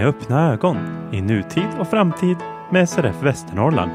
[0.00, 0.76] med öppna ögon
[1.12, 2.36] i nutid och framtid
[2.70, 3.90] med SRF Västernorrland.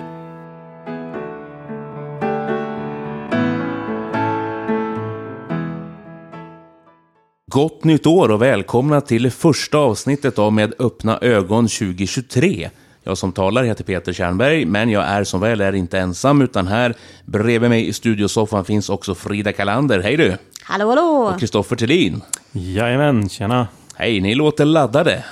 [7.51, 12.69] Gott nytt år och välkomna till första avsnittet av Med öppna ögon 2023.
[13.03, 16.67] Jag som talar heter Peter Kärnberg, men jag är som väl är inte ensam, utan
[16.67, 16.94] här
[17.26, 19.99] bredvid mig i studiosoffan finns också Frida Kalander.
[19.99, 20.38] Hej du!
[20.63, 21.31] Hallå, hallå!
[21.34, 22.22] Och Kristoffer Thelin.
[22.51, 23.67] Jajamän, tjena!
[23.95, 25.23] Hej, ni låter laddade.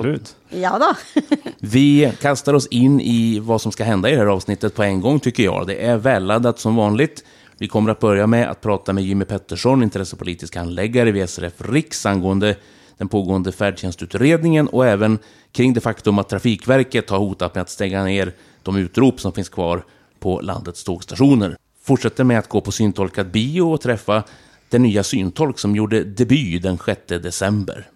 [0.00, 0.36] Absolut.
[0.48, 1.20] Ja då.
[1.58, 5.00] Vi kastar oss in i vad som ska hända i det här avsnittet på en
[5.00, 5.66] gång, tycker jag.
[5.66, 7.24] Det är välladdat som vanligt.
[7.58, 12.06] Vi kommer att börja med att prata med Jimmy Pettersson, intressepolitisk handläggare vid SRF Riks,
[12.06, 12.56] angående
[12.98, 15.18] den pågående färdtjänstutredningen och även
[15.52, 19.48] kring det faktum att Trafikverket har hotat med att stänga ner de utrop som finns
[19.48, 19.84] kvar
[20.20, 21.56] på landets tågstationer.
[21.82, 24.22] Fortsätter med att gå på syntolkad bio och träffa
[24.68, 27.91] den nya syntolk som gjorde debut den 6 december.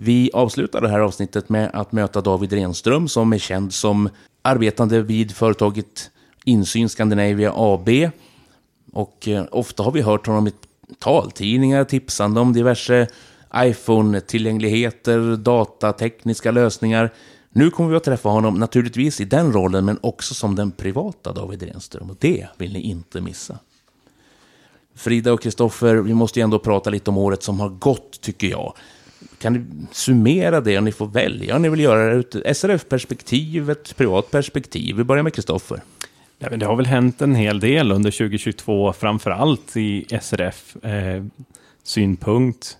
[0.00, 4.08] Vi avslutar det här avsnittet med att möta David Renström som är känd som
[4.42, 6.10] arbetande vid företaget
[6.44, 7.88] Insyn Scandinavia AB.
[8.92, 10.52] Och eh, ofta har vi hört honom i
[10.98, 13.06] taltidningar tipsande om diverse
[13.54, 17.12] iPhone-tillgängligheter, datatekniska lösningar.
[17.50, 21.32] Nu kommer vi att träffa honom naturligtvis i den rollen, men också som den privata
[21.32, 22.10] David Renström.
[22.10, 23.58] Och det vill ni inte missa.
[24.94, 28.48] Frida och Kristoffer, vi måste ju ändå prata lite om året som har gått, tycker
[28.48, 28.74] jag.
[29.38, 31.56] Kan ni summera det och ni får välja?
[31.56, 34.96] Om ni vill göra det ur ett SRF-perspektiv, ett privat perspektiv?
[34.96, 35.80] Vi börjar med Kristoffer.
[36.38, 40.84] Ja, det har väl hänt en hel del under 2022, framför allt i SRF.
[40.84, 41.24] Eh,
[41.82, 42.78] synpunkt.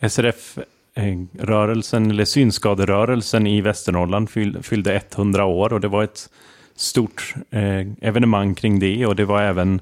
[0.00, 4.30] SRF-rörelsen, eh, eller synskaderörelsen i Västernorrland
[4.62, 6.30] fyllde 100 år och det var ett
[6.76, 9.80] stort eh, evenemang kring det och det var även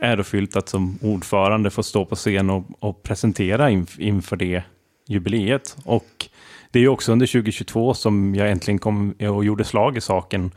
[0.00, 4.62] ärofyllt att som ordförande få stå på scen och, och presentera inf inför det
[5.12, 5.76] jubileet.
[5.84, 6.28] Och
[6.70, 10.50] det är också under 2022 som jag äntligen kom och gjorde slag i saken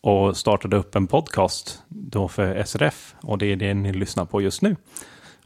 [0.00, 4.42] och startade upp en podcast då för SRF och det är det ni lyssnar på
[4.42, 4.76] just nu.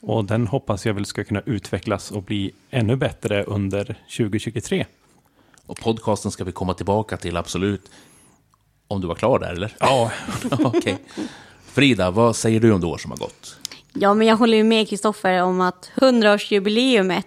[0.00, 3.84] Och den hoppas jag väl ska kunna utvecklas och bli ännu bättre under
[4.16, 4.86] 2023.
[5.66, 7.90] Och podcasten ska vi komma tillbaka till, absolut.
[8.88, 9.76] Om du var klar där, eller?
[9.80, 10.12] Ja.
[10.50, 10.78] Okej.
[10.78, 10.94] Okay.
[11.64, 13.58] Frida, vad säger du om det år som har gått?
[13.92, 17.24] Ja, men jag håller ju med Kristoffer om att 100-årsjubileumet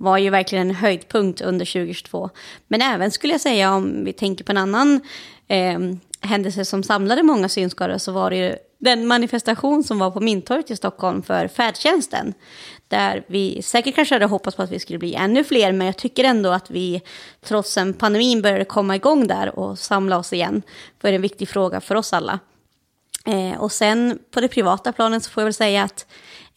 [0.00, 2.30] var ju verkligen en höjdpunkt under 2022.
[2.68, 5.00] Men även skulle jag säga om vi tänker på en annan
[5.48, 5.78] eh,
[6.20, 10.70] händelse som samlade många synskadade så var det ju den manifestation som var på Mynttorget
[10.70, 12.34] i Stockholm för färdtjänsten.
[12.88, 15.96] Där vi säkert kanske hade hoppats på att vi skulle bli ännu fler, men jag
[15.96, 17.02] tycker ändå att vi
[17.40, 20.62] trots en pandemin började komma igång där och samla oss igen.
[21.00, 22.38] För det är en viktig fråga för oss alla.
[23.26, 26.06] Eh, och sen på det privata planet så får jag väl säga att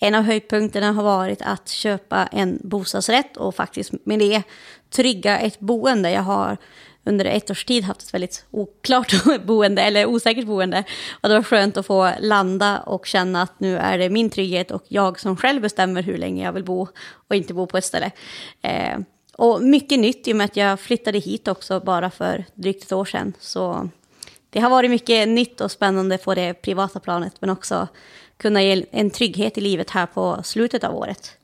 [0.04, 4.44] en av höjdpunkterna har varit att köpa en bostadsrätt och faktiskt med det
[4.90, 6.12] trygga ett boende.
[6.12, 6.58] Jag har
[7.06, 9.14] under ett års tid haft ett väldigt oklart
[9.46, 10.84] boende, eller osäkert boende.
[11.22, 14.72] Och det var skönt att få landa och känna att nu är det min trygghet
[14.72, 16.88] och jag som själv bestämmer hur länge jag vill bo
[17.28, 18.12] och inte bo på ett ställe.
[18.62, 18.98] Eh,
[19.38, 22.92] och mycket nytt i och med att jag flyttade hit också bara för drygt ett
[22.92, 23.34] år sedan.
[23.40, 23.90] Så
[24.50, 27.88] det har varit mycket nytt och spännande på det privata planet, men också
[28.38, 31.38] kunna ge en trygghet i livet här på slutet av året.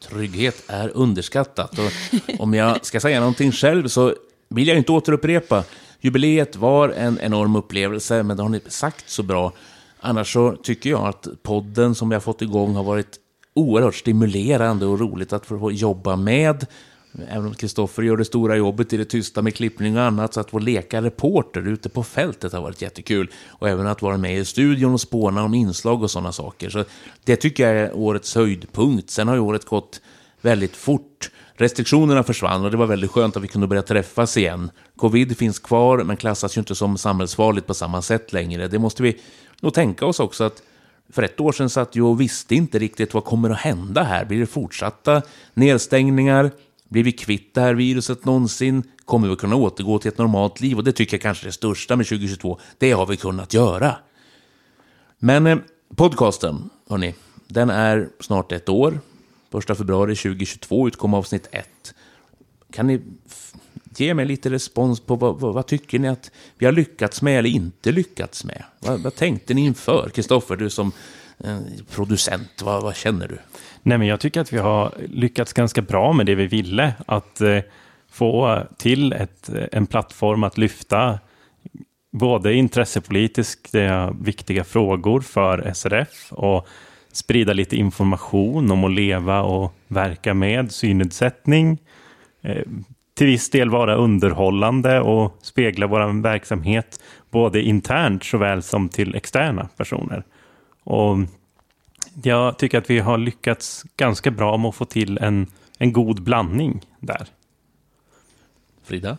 [0.00, 1.78] Trygghet är underskattat.
[1.78, 1.92] Och
[2.38, 4.14] om jag ska säga någonting själv så
[4.48, 5.64] vill jag inte återupprepa.
[6.00, 9.52] Jubileet var en enorm upplevelse, men det har ni sagt så bra.
[10.00, 13.18] Annars så tycker jag att podden som vi har fått igång har varit
[13.54, 16.66] oerhört stimulerande och roligt att få jobba med.
[17.28, 20.40] Även om Kristoffer gör det stora jobbet i det tysta med klippning och annat, så
[20.40, 23.30] att få leka reporter ute på fältet har varit jättekul.
[23.48, 26.70] Och även att vara med i studion och spåna om inslag och sådana saker.
[26.70, 26.84] Så
[27.24, 29.10] det tycker jag är årets höjdpunkt.
[29.10, 30.00] Sen har ju året gått
[30.40, 31.30] väldigt fort.
[31.54, 34.70] Restriktionerna försvann och det var väldigt skönt att vi kunde börja träffas igen.
[34.96, 38.68] Covid finns kvar, men klassas ju inte som samhällsfarligt på samma sätt längre.
[38.68, 39.20] Det måste vi
[39.60, 40.62] nog tänka oss också att
[41.12, 44.24] för ett år sedan satt jag och visste inte riktigt vad kommer att hända här.
[44.24, 45.22] Blir det fortsatta
[45.54, 46.50] nedstängningar?
[46.88, 48.82] Blir vi kvitt det här viruset någonsin?
[49.04, 50.76] Kommer vi kunna återgå till ett normalt liv?
[50.76, 52.58] Och det tycker jag kanske är det största med 2022.
[52.78, 53.96] Det har vi kunnat göra.
[55.18, 55.58] Men eh,
[55.96, 57.14] podcasten, hörni,
[57.46, 59.00] den är snart ett år.
[59.70, 61.94] 1 februari 2022 utkom avsnitt 1.
[62.72, 63.00] Kan ni
[63.96, 67.38] ge mig lite respons på vad, vad, vad, tycker ni att vi har lyckats med
[67.38, 68.64] eller inte lyckats med?
[68.80, 70.10] Vad, vad tänkte ni inför?
[70.14, 70.92] Kristoffer, du som
[71.38, 71.58] eh,
[71.90, 73.38] producent, vad, vad, känner du?
[73.88, 76.94] Nej, men jag tycker att vi har lyckats ganska bra med det vi ville.
[77.06, 77.58] Att eh,
[78.10, 81.18] få till ett, eh, en plattform att lyfta
[82.12, 83.74] både intressepolitiskt
[84.20, 86.66] viktiga frågor för SRF och
[87.12, 91.78] sprida lite information om att leva och verka med synnedsättning.
[92.42, 92.62] Eh,
[93.16, 97.00] till viss del vara underhållande och spegla vår verksamhet
[97.30, 100.22] både internt såväl som till externa personer.
[100.84, 101.18] Och
[102.22, 105.46] jag tycker att vi har lyckats ganska bra med att få till en,
[105.78, 107.26] en god blandning där.
[108.84, 109.16] Frida?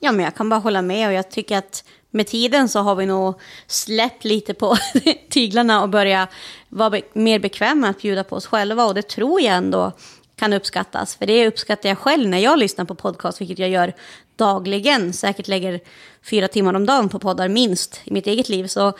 [0.00, 2.94] Ja, men jag kan bara hålla med och jag tycker att med tiden så har
[2.94, 4.76] vi nog släppt lite på
[5.30, 6.28] tyglarna och börjat
[6.68, 9.92] vara be mer bekväma med att bjuda på oss själva och det tror jag ändå
[10.36, 11.16] kan uppskattas.
[11.16, 13.92] För det uppskattar jag själv när jag lyssnar på podcast, vilket jag gör
[14.36, 15.12] dagligen.
[15.12, 15.80] Säkert lägger
[16.22, 18.66] fyra timmar om dagen på poddar minst i mitt eget liv.
[18.66, 18.92] Så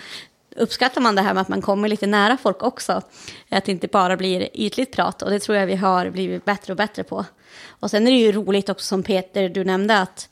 [0.57, 3.03] uppskattar man det här med att man kommer lite nära folk också.
[3.49, 6.73] Att det inte bara blir ytligt prat och det tror jag vi har blivit bättre
[6.73, 7.25] och bättre på.
[7.69, 10.29] Och sen är det ju roligt också som Peter, du nämnde att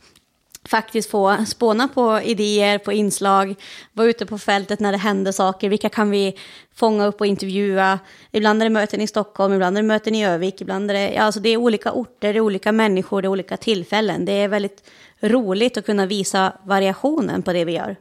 [0.65, 3.55] faktiskt få spåna på idéer, på inslag,
[3.93, 5.69] vara ute på fältet när det händer saker.
[5.69, 6.39] Vilka kan vi
[6.75, 7.99] fånga upp och intervjua?
[8.31, 11.13] Ibland är det möten i Stockholm, ibland är det möten i Övik, ibland är det,
[11.13, 14.25] ja, alltså det är olika orter, det är olika människor, det är olika tillfällen.
[14.25, 14.91] Det är väldigt
[15.21, 17.97] roligt att kunna visa variationen på det vi gör.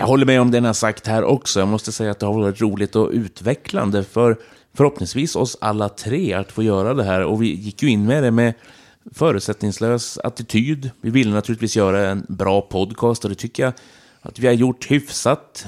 [0.00, 1.60] Jag håller med om det ni har sagt här också.
[1.60, 4.36] Jag måste säga att det har varit roligt och utvecklande för
[4.74, 7.24] förhoppningsvis oss alla tre att få göra det här.
[7.24, 8.54] Och vi gick ju in med det med
[9.14, 10.90] förutsättningslös attityd.
[11.00, 13.72] Vi ville naturligtvis göra en bra podcast och det tycker jag
[14.20, 15.66] att vi har gjort hyfsat.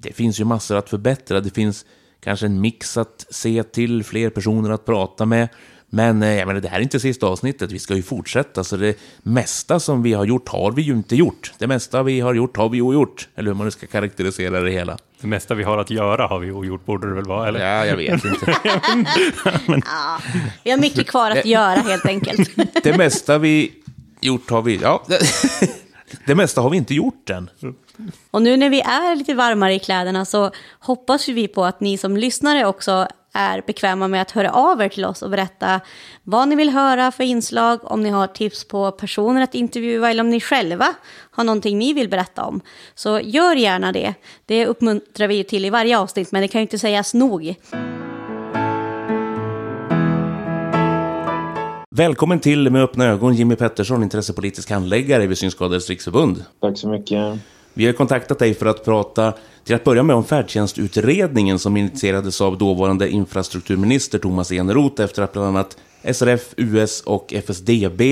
[0.00, 1.40] Det finns ju massor att förbättra.
[1.40, 1.84] Det finns
[2.20, 5.48] kanske en mix att se till, fler personer att prata med.
[5.90, 8.64] Men eh, jag menar, det här är inte sista avsnittet, vi ska ju fortsätta.
[8.64, 11.52] Så det mesta som vi har gjort har vi ju inte gjort.
[11.58, 13.28] Det mesta vi har gjort har vi ju gjort.
[13.34, 14.98] Eller hur man nu ska karaktärisera det hela.
[15.20, 17.48] Det mesta vi har att göra har vi ju gjort, borde det väl vara?
[17.48, 17.60] Eller?
[17.60, 18.46] Ja, jag vet inte.
[19.66, 19.82] Men...
[19.86, 20.18] Ja,
[20.64, 22.50] vi har mycket kvar att göra helt enkelt.
[22.82, 23.72] det mesta vi
[24.20, 24.76] gjort har vi...
[24.76, 25.02] Ja,
[26.26, 27.50] det mesta har vi inte gjort än.
[28.30, 31.98] Och nu när vi är lite varmare i kläderna så hoppas vi på att ni
[31.98, 35.80] som lyssnare också är bekväma med att höra av er till oss och berätta
[36.22, 40.22] vad ni vill höra för inslag, om ni har tips på personer att intervjua eller
[40.22, 40.94] om ni själva
[41.30, 42.60] har någonting ni vill berätta om.
[42.94, 44.14] Så gör gärna det.
[44.46, 47.54] Det uppmuntrar vi till i varje avsnitt, men det kan ju inte sägas nog.
[51.96, 56.44] Välkommen till Med öppna ögon Jimmy Pettersson, intressepolitisk handläggare vid Synskadades riksförbund.
[56.60, 57.38] Tack så mycket.
[57.80, 59.34] Vi har kontaktat dig för att prata
[59.64, 65.32] till att börja med om färdtjänstutredningen som initierades av dåvarande infrastrukturminister Thomas Eneroth efter att
[65.32, 65.76] bland annat
[66.12, 68.02] SRF, US och FSDB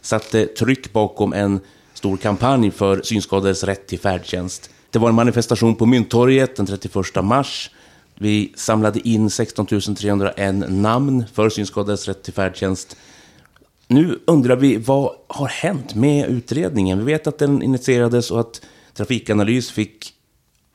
[0.00, 1.60] satte tryck bakom en
[1.94, 4.70] stor kampanj för synskadades rätt till färdtjänst.
[4.90, 7.70] Det var en manifestation på Mynttorget den 31 mars.
[8.14, 12.96] Vi samlade in 16 301 namn för synskadades rätt till färdtjänst.
[13.88, 16.98] Nu undrar vi, vad har hänt med utredningen?
[16.98, 18.60] Vi vet att den initierades och att
[18.94, 20.14] Trafikanalys fick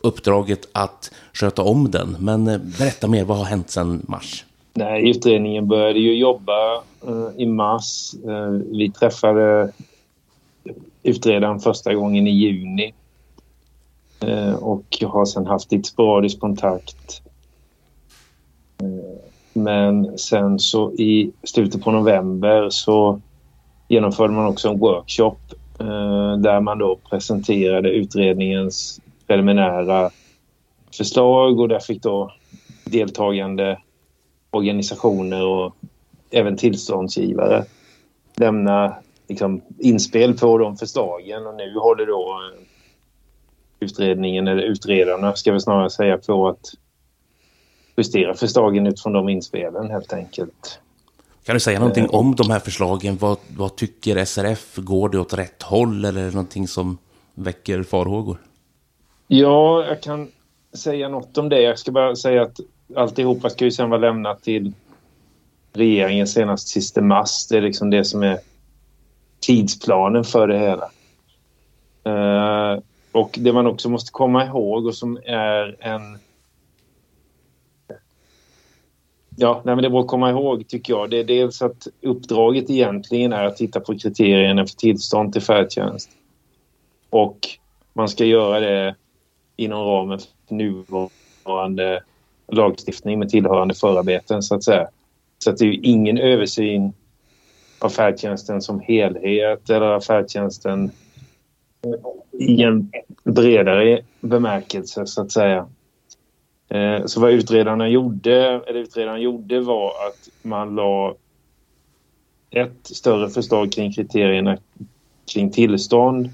[0.01, 2.17] uppdraget att sköta om den.
[2.19, 4.45] Men eh, berätta mer, vad har hänt sedan mars?
[4.73, 6.75] Nej, utredningen började ju jobba
[7.07, 8.13] eh, i mars.
[8.27, 9.71] Eh, vi träffade
[11.03, 12.93] utredaren första gången i juni.
[14.19, 17.21] eh, och har sedan haft lite sporadisk kontakt.
[18.81, 19.19] Eh,
[19.53, 23.21] men sen så i slutet på november så
[23.87, 25.37] genomförde man också en workshop
[25.79, 30.09] Eh, där man då presenterade utredningens preliminära
[30.97, 32.31] förslag och där fick då
[32.85, 33.79] deltagande
[34.51, 35.75] organisationer och
[36.31, 37.65] även tillståndsgivare
[38.35, 38.95] lämna
[39.27, 42.61] liksom, inspel på de förslagen och nu håller då eh,
[43.79, 46.71] utredningen, eller utredarna ska vi snarare säga, på att
[47.97, 50.79] justera förslagen utifrån de inspelen helt enkelt.
[51.45, 53.17] Kan du säga någonting om de här förslagen?
[53.17, 54.75] Vad, vad tycker SRF?
[54.75, 56.97] Går det åt rätt håll eller är det någonting som
[57.33, 58.37] väcker farhågor?
[59.27, 60.27] Ja, jag kan
[60.73, 61.61] säga något om det.
[61.61, 62.59] Jag ska bara säga att
[62.95, 64.73] alltihopa ska ju sen vara lämnat till
[65.73, 67.47] regeringen senast sista mars.
[67.47, 68.39] Det är liksom det som är
[69.39, 70.89] tidsplanen för det hela.
[72.07, 72.79] Uh,
[73.11, 76.19] och det man också måste komma ihåg och som är en...
[79.35, 81.09] Ja, nej men det är bra att komma ihåg tycker jag.
[81.09, 86.09] Det är dels att uppdraget egentligen är att titta på kriterierna för tillstånd till färdtjänst.
[87.09, 87.39] Och
[87.93, 88.95] man ska göra det
[89.55, 92.03] inom ramen för nuvarande
[92.47, 94.87] lagstiftning med tillhörande förarbeten så att säga.
[95.37, 96.93] Så att det är ingen översyn
[97.79, 100.91] av färdtjänsten som helhet eller av färdtjänsten
[102.31, 102.91] i en
[103.23, 105.67] bredare bemärkelse så att säga.
[106.75, 111.15] Eh, så vad utredarna gjorde, eller utredarna gjorde var att man la
[112.51, 114.57] ett större förslag kring kriterierna
[115.33, 116.29] kring tillstånd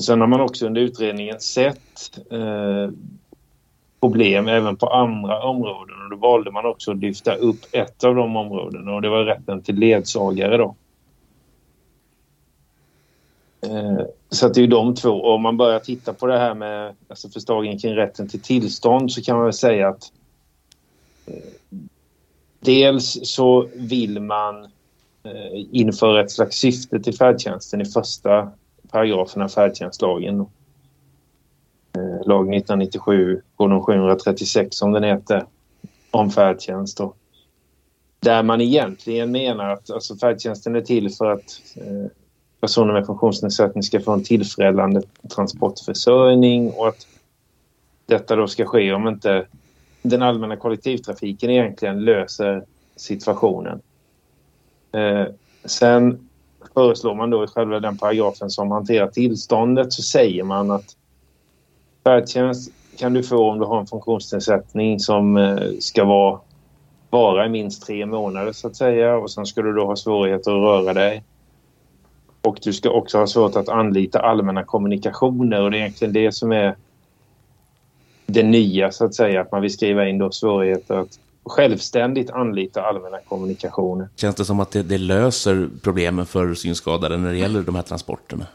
[0.00, 2.90] Sen har man också under utredningen sett eh,
[4.00, 8.14] problem även på andra områden och då valde man också att lyfta upp ett av
[8.14, 10.74] de områdena och det var rätten till ledsagare då.
[13.62, 15.10] Eh, så att det är ju de två.
[15.10, 19.12] Och om man börjar titta på det här med alltså förslagen kring rätten till tillstånd
[19.12, 20.12] så kan man väl säga att
[21.26, 21.34] eh,
[22.60, 24.64] dels så vill man
[25.22, 28.50] eh, införa ett slags syfte till färdtjänsten i första
[28.90, 30.40] paragrafen av färdtjänstlagen.
[31.92, 33.42] Eh, lag 1997,
[33.86, 35.44] 736 som den heter,
[36.10, 36.98] om färdtjänst.
[36.98, 37.14] Då.
[38.20, 42.10] Där man egentligen menar att alltså, färdtjänsten är till för att eh,
[42.60, 45.02] personer med funktionsnedsättning ska få en tillfredsställande
[45.34, 47.06] transportförsörjning och att
[48.06, 49.46] detta då ska ske om inte
[50.02, 52.64] den allmänna kollektivtrafiken egentligen löser
[52.96, 53.80] situationen.
[54.92, 55.24] Eh,
[55.64, 56.28] sen
[56.74, 60.96] föreslår man då i själva den paragrafen som hanterar tillståndet så säger man att
[62.04, 66.40] färdtjänst kan du få om du har en funktionsnedsättning som eh, ska vara
[67.10, 70.50] vara i minst tre månader så att säga och sen ska du då ha svårigheter
[70.50, 71.24] att röra dig.
[72.42, 76.32] Och du ska också ha svårt att anlita allmänna kommunikationer och det är egentligen det
[76.32, 76.76] som är
[78.26, 82.82] det nya så att säga, att man vill skriva in då svårigheter att självständigt anlita
[82.82, 84.08] allmänna kommunikationer.
[84.16, 87.82] Känns det som att det, det löser problemen för synskadade när det gäller de här
[87.82, 88.46] transporterna?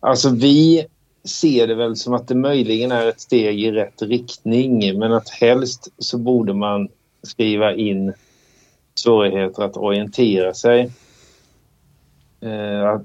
[0.00, 0.86] Alltså vi
[1.24, 5.28] ser det väl som att det möjligen är ett steg i rätt riktning men att
[5.28, 6.88] helst så borde man
[7.22, 8.12] skriva in
[8.94, 10.90] svårigheter att orientera sig
[12.40, 13.00] eh,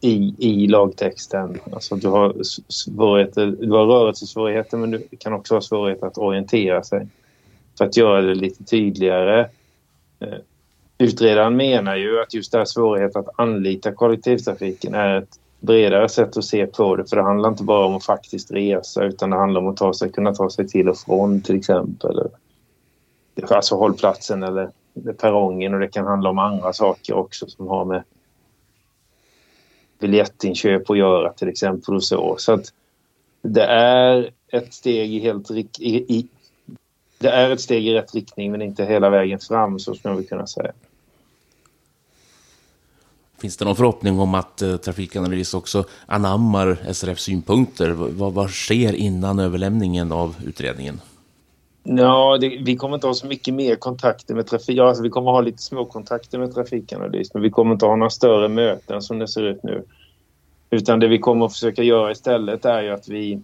[0.00, 1.60] i, i lagtexten.
[1.72, 2.34] Alltså du har,
[2.68, 7.08] svårigheter, du har rörelsesvårigheter men du kan också ha svårigheter att orientera sig.
[7.78, 9.40] För att göra det lite tydligare.
[10.20, 10.38] Eh,
[10.98, 16.36] utredaren menar ju att just det här svårigheten att anlita kollektivtrafiken är ett bredare sätt
[16.36, 17.06] att se på det.
[17.06, 19.94] För det handlar inte bara om att faktiskt resa utan det handlar om att ta
[19.94, 22.28] sig, kunna ta sig till och från till exempel.
[23.50, 24.70] Alltså hållplatsen eller
[25.20, 28.02] perrongen och det kan handla om andra saker också som har med
[29.98, 32.36] biljettinköp att göra till exempel och så.
[32.38, 32.72] Så att
[33.42, 36.26] det är ett steg i helt i, i,
[37.18, 40.24] det är ett steg i rätt riktning men inte hela vägen fram så skulle vi
[40.24, 40.72] kunna säga.
[43.38, 47.90] Finns det någon förhoppning om att eh, Trafikanalys också anammar SRFs synpunkter?
[47.90, 51.00] Vad, vad sker innan överlämningen av utredningen?
[51.88, 54.76] Ja, det, vi kommer inte ha så mycket mer kontakter med trafik.
[54.78, 57.96] Ja, alltså, vi kommer ha lite små kontakter med Trafikanalys men vi kommer inte ha
[57.96, 59.84] några större möten som det ser ut nu.
[60.70, 63.42] Utan det vi kommer att försöka göra istället är ju att vi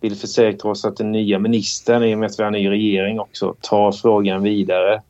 [0.00, 2.70] vill försäkra oss att den nya ministern, i och med att vi har en ny
[2.70, 5.02] regering också, tar frågan vidare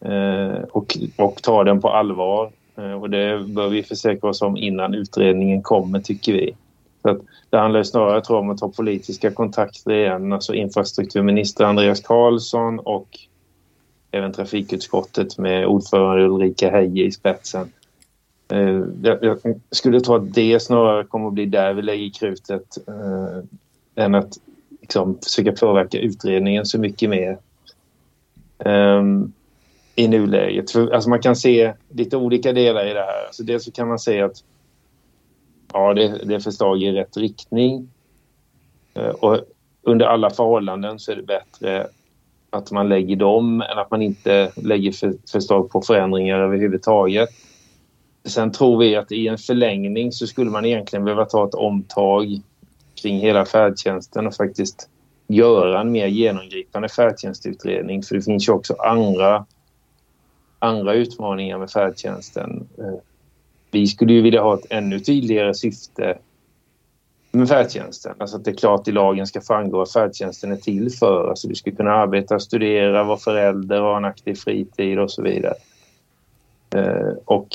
[0.00, 2.50] eh, och, och tar den på allvar.
[2.76, 6.54] Eh, och det bör vi försäkra oss om innan utredningen kommer, tycker vi.
[7.06, 7.20] Så att
[7.50, 10.32] det handlar snarare tror jag, om att ta politiska kontakter igen.
[10.32, 13.18] Alltså infrastrukturminister Andreas Karlsson och
[14.10, 17.72] även trafikutskottet med ordförande Ulrika Heie i spetsen.
[18.48, 19.38] Eh, jag,
[19.70, 24.38] skulle tro att det snarare kommer att bli där vi lägger krutet eh, än att
[24.80, 27.38] liksom, försöka påverka utredningen så mycket mer
[28.58, 29.02] eh,
[29.94, 30.70] i nuläget.
[30.70, 33.26] För, alltså man kan se lite olika delar i det här.
[33.26, 34.42] Alltså dels så kan man se att
[35.76, 37.88] ja, det, det är förslag i rätt riktning.
[38.94, 39.40] Eh, och
[39.82, 41.86] under alla förhållanden så är det bättre
[42.50, 47.28] att man lägger dem än att man inte lägger för, förslag på förändringar överhuvudtaget.
[48.24, 52.40] Sen tror vi att i en förlängning så skulle man egentligen behöva ta ett omtag
[53.02, 54.88] kring hela färdtjänsten och faktiskt
[55.26, 58.02] göra en mer genomgripande färdtjänstutredning.
[58.02, 59.46] För det finns ju också andra,
[60.58, 62.68] andra utmaningar med färdtjänsten.
[62.78, 62.98] Eh,
[63.76, 66.18] vi skulle ju vilja ha ett ännu tydligare syfte
[67.32, 68.14] med färdtjänsten.
[68.18, 71.28] Alltså att det klart i lagen ska framgå vad färdtjänsten är till för.
[71.28, 75.54] Alltså du ska kunna arbeta, studera, vara förälder, ha en aktiv fritid och så vidare.
[76.74, 77.48] Eh, och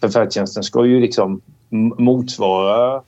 [0.00, 1.40] för färdtjänsten ska ju liksom
[1.98, 3.02] motsvara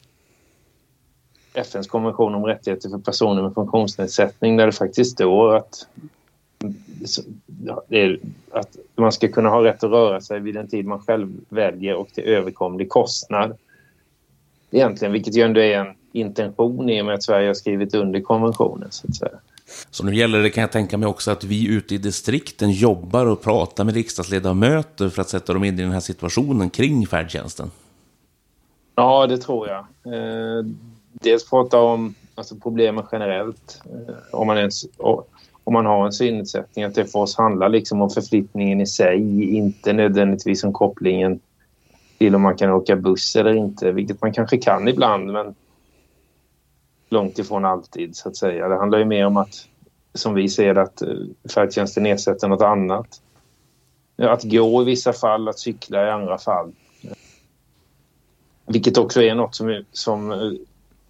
[1.54, 5.86] FNs konvention om rättigheter för personer med funktionsnedsättning där det faktiskt står att
[8.50, 11.94] att man ska kunna ha rätt att röra sig vid den tid man själv väljer
[11.94, 13.56] och till överkomlig kostnad.
[14.70, 18.20] Egentligen, vilket ju ändå är en intention i och med att Sverige har skrivit under
[18.20, 18.88] konventionen.
[18.90, 19.38] Så, att säga.
[19.90, 23.26] så nu gäller det, kan jag tänka mig också, att vi ute i distrikten jobbar
[23.26, 27.70] och pratar med riksdagsledamöter för att sätta dem in i den här situationen kring färdtjänsten?
[28.94, 29.78] Ja, det tror jag.
[30.14, 30.64] Eh,
[31.12, 33.82] dels prata om alltså, problemen generellt.
[33.84, 34.84] Eh, om man ens,
[35.68, 39.54] om man har en synnedsättning, att det för oss handlar liksom om förflyttningen i sig,
[39.56, 41.40] inte nödvändigtvis om kopplingen
[42.18, 45.54] till om man kan åka buss eller inte, vilket man kanske kan ibland, men
[47.08, 48.68] långt ifrån alltid så att säga.
[48.68, 49.68] Det handlar ju mer om att,
[50.14, 51.08] som vi ser det, att eh,
[51.54, 53.20] färdtjänsten ersätter något annat.
[54.16, 56.72] Att gå i vissa fall, att cykla i andra fall.
[58.66, 60.52] vilket också är något som, som eh,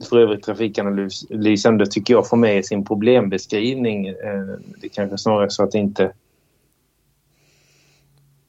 [0.04, 4.06] för övrigt Trafikanalys ändå tycker jag får med i sin problembeskrivning.
[4.08, 4.14] Eh,
[4.80, 6.12] det kanske snarare så att det inte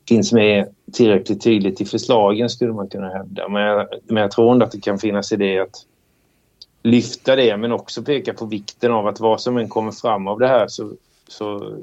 [0.07, 3.49] finns med tillräckligt tydligt i förslagen skulle man kunna hävda.
[3.49, 5.85] Men jag, men jag tror ändå att det kan finnas idé att
[6.83, 10.39] lyfta det men också peka på vikten av att vad som än kommer fram av
[10.39, 10.91] det här så,
[11.27, 11.77] så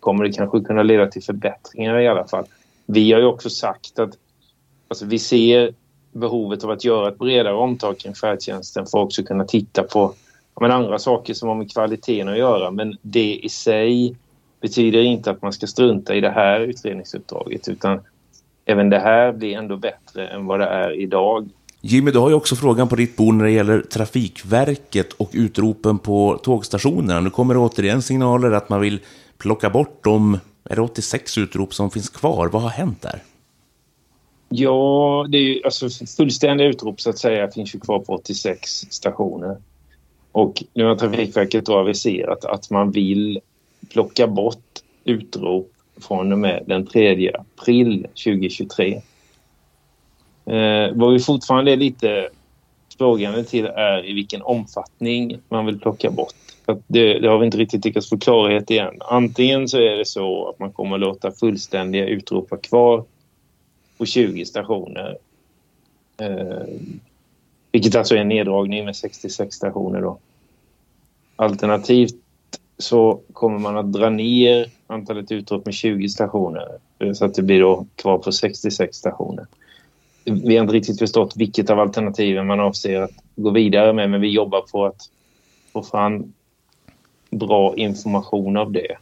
[0.00, 2.44] kommer det kanske kunna leda till förbättringar i alla fall.
[2.86, 4.10] Vi har ju också sagt att
[4.88, 5.74] alltså, vi ser
[6.12, 10.14] behovet av att göra ett bredare omtag kring färdtjänsten för att också kunna titta på
[10.60, 12.70] men andra saker som har med kvaliteten att göra.
[12.70, 14.16] Men det i sig
[14.60, 18.00] betyder inte att man ska strunta i det här utredningsuppdraget utan
[18.64, 21.48] även det här blir ändå bättre än vad det är idag.
[21.80, 25.98] Jimmy, du har ju också frågan på ditt bord när det gäller Trafikverket och utropen
[25.98, 27.20] på tågstationerna.
[27.20, 29.00] Nu kommer det återigen signaler att man vill
[29.38, 32.48] plocka bort de är det 86 utrop som finns kvar.
[32.48, 33.22] Vad har hänt där?
[34.54, 38.70] Ja, det är ju, alltså fullständiga utrop så att säga finns ju kvar på 86
[38.90, 39.56] stationer.
[40.32, 43.40] Och nu har Trafikverket då aviserat att man vill
[43.92, 49.02] plocka bort utrop från och med den 3 april 2023.
[50.46, 52.28] Eh, vad vi fortfarande är lite
[52.98, 56.34] frågande till är i vilken omfattning man vill plocka bort.
[56.86, 58.94] Det, det, har vi inte riktigt lyckats få klarhet i än.
[59.00, 63.04] Antingen så är det så att man kommer att låta fullständiga utrop vara kvar
[64.02, 65.16] på 20 stationer.
[66.20, 66.66] Eh,
[67.72, 70.18] vilket alltså är en neddragning med 66 stationer då.
[71.36, 72.14] Alternativt
[72.78, 76.68] så kommer man att dra ner antalet utrop med 20 stationer
[76.98, 79.46] eh, så att det blir då kvar på 66 stationer.
[80.24, 84.20] Vi har inte riktigt förstått vilket av alternativen man avser att gå vidare med men
[84.20, 85.10] vi jobbar på att
[85.72, 86.32] få fram
[87.30, 88.96] bra information av det.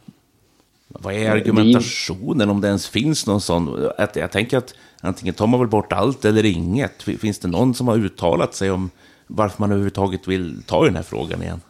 [0.99, 3.89] Vad är argumentationen om det ens finns någon sån?
[4.15, 7.03] Jag tänker att antingen tar man väl bort allt eller inget.
[7.03, 8.89] Finns det någon som har uttalat sig om
[9.27, 11.61] varför man överhuvudtaget vill ta i den här frågan igen?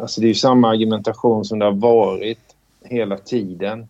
[0.00, 3.88] Alltså det är ju samma argumentation som det har varit hela tiden.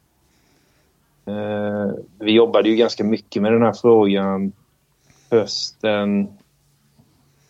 [1.27, 4.53] Eh, vi jobbade ju ganska mycket med den här frågan
[5.31, 6.29] hösten...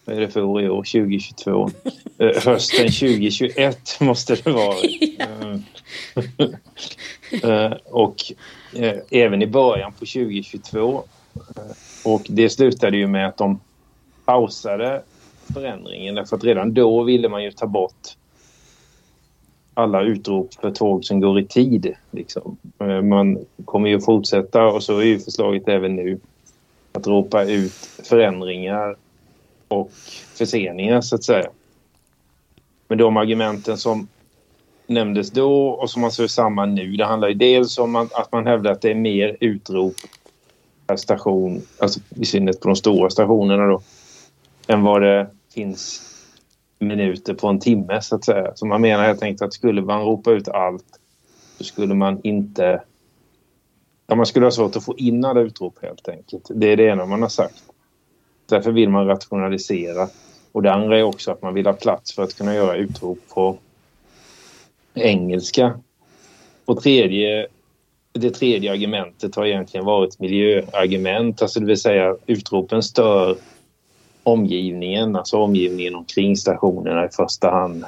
[0.08, 0.76] Vad är det för år i år?
[0.76, 1.70] 2022?
[2.18, 4.76] Eh, hösten 2021 måste det vara.
[7.42, 8.16] Eh, och
[8.74, 11.02] eh, även i början på 2022.
[11.34, 11.62] Eh,
[12.04, 13.60] och det slutade ju med att de
[14.24, 15.02] pausade
[15.54, 18.16] förändringen därför att redan då ville man ju ta bort
[19.74, 21.94] alla utrop för tåg som går i tid.
[22.10, 22.56] Liksom.
[23.02, 26.20] Man kommer ju fortsätta och så är ju förslaget även nu
[26.92, 27.72] att ropa ut
[28.04, 28.96] förändringar
[29.68, 29.90] och
[30.34, 31.50] förseningar så att säga.
[32.88, 34.08] Men de argumenten som
[34.86, 36.96] nämndes då och som man ser samma nu.
[36.96, 39.94] Det handlar ju dels om att man hävdar att det är mer utrop
[40.86, 43.82] per station, alltså i synnerhet på de stora stationerna då,
[44.66, 46.02] än vad det finns
[46.78, 48.52] minuter på en timme så att säga.
[48.54, 51.00] Så man menar helt enkelt att skulle man ropa ut allt
[51.58, 52.82] så skulle man inte...
[54.06, 56.50] Ja, man skulle ha svårt att få in alla utrop helt enkelt.
[56.54, 57.62] Det är det ena man har sagt.
[58.48, 60.08] Därför vill man rationalisera.
[60.52, 63.18] Och det andra är också att man vill ha plats för att kunna göra utrop
[63.34, 63.56] på
[64.94, 65.80] engelska.
[66.64, 67.46] Och tredje,
[68.12, 73.36] det tredje argumentet har egentligen varit miljöargument, alltså det vill säga utropen stör
[74.22, 77.84] omgivningen, alltså omgivningen omkring stationerna i första hand.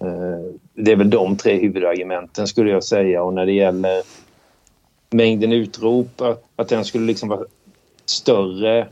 [0.00, 4.02] Eh, det är väl de tre huvudargumenten skulle jag säga och när det gäller
[5.10, 7.44] mängden utrop, att, att den skulle liksom vara
[8.06, 8.88] större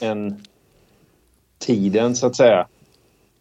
[0.00, 0.40] än
[1.58, 2.66] tiden så att säga.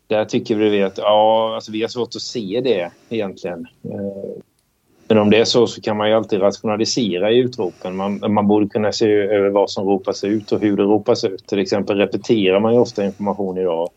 [0.08, 3.68] Där tycker vi att ja, alltså vi har svårt att se det egentligen.
[3.84, 4.42] Eh,
[5.08, 7.96] men om det är så så kan man ju alltid rationalisera i utropen.
[7.96, 11.48] Man, man borde kunna se över vad som ropas ut och hur det ropas ut.
[11.48, 13.90] Till exempel repeterar man ju ofta information idag.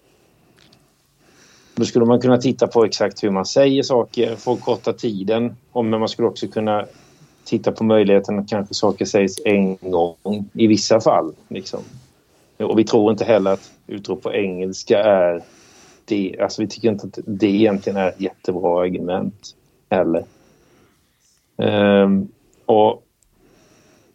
[1.75, 5.57] Då skulle man kunna titta på exakt hur man säger saker få korta tiden.
[5.75, 6.87] Men man skulle också kunna
[7.45, 11.35] titta på möjligheten att kanske saker sägs en gång i vissa fall.
[11.49, 11.81] Liksom.
[12.63, 15.43] Och vi tror inte heller att utrop på engelska är
[16.05, 19.57] det, alltså vi tycker inte att det egentligen är ett jättebra argument
[19.91, 20.25] heller.
[21.57, 22.29] Um,
[22.67, 23.03] och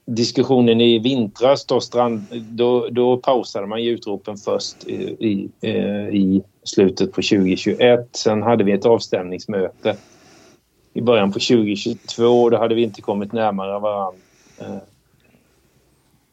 [0.05, 6.07] diskussionen i vintras då, strand, då, då pausade man ju utropen först i, i, eh,
[6.07, 8.09] i, slutet på 2021.
[8.11, 9.97] Sen hade vi ett avstämningsmöte
[10.93, 12.49] i början på 2022.
[12.49, 14.21] Då hade vi inte kommit närmare varandra.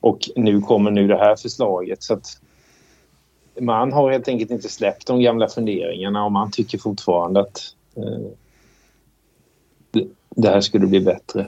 [0.05, 2.03] Och nu kommer nu det här förslaget.
[2.03, 2.41] Så att
[3.61, 7.61] man har helt enkelt inte släppt de gamla funderingarna och man tycker fortfarande att
[7.97, 8.27] eh,
[10.31, 11.47] det här skulle bli bättre.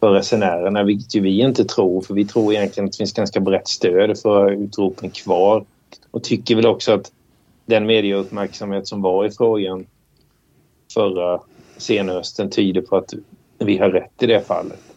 [0.00, 2.02] för resenärerna, vilket ju vi inte tror.
[2.02, 5.64] För vi tror egentligen att det finns ganska brett stöd för utropen kvar.
[6.10, 7.12] Och tycker väl också att
[7.66, 9.86] den medieuppmärksamhet som var i frågan
[10.94, 11.40] förra
[11.76, 13.14] senhösten tyder på att
[13.58, 14.89] vi har rätt i det fallet.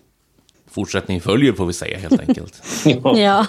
[0.73, 2.62] Fortsättning följer får vi säga helt enkelt.
[3.15, 3.45] Ja.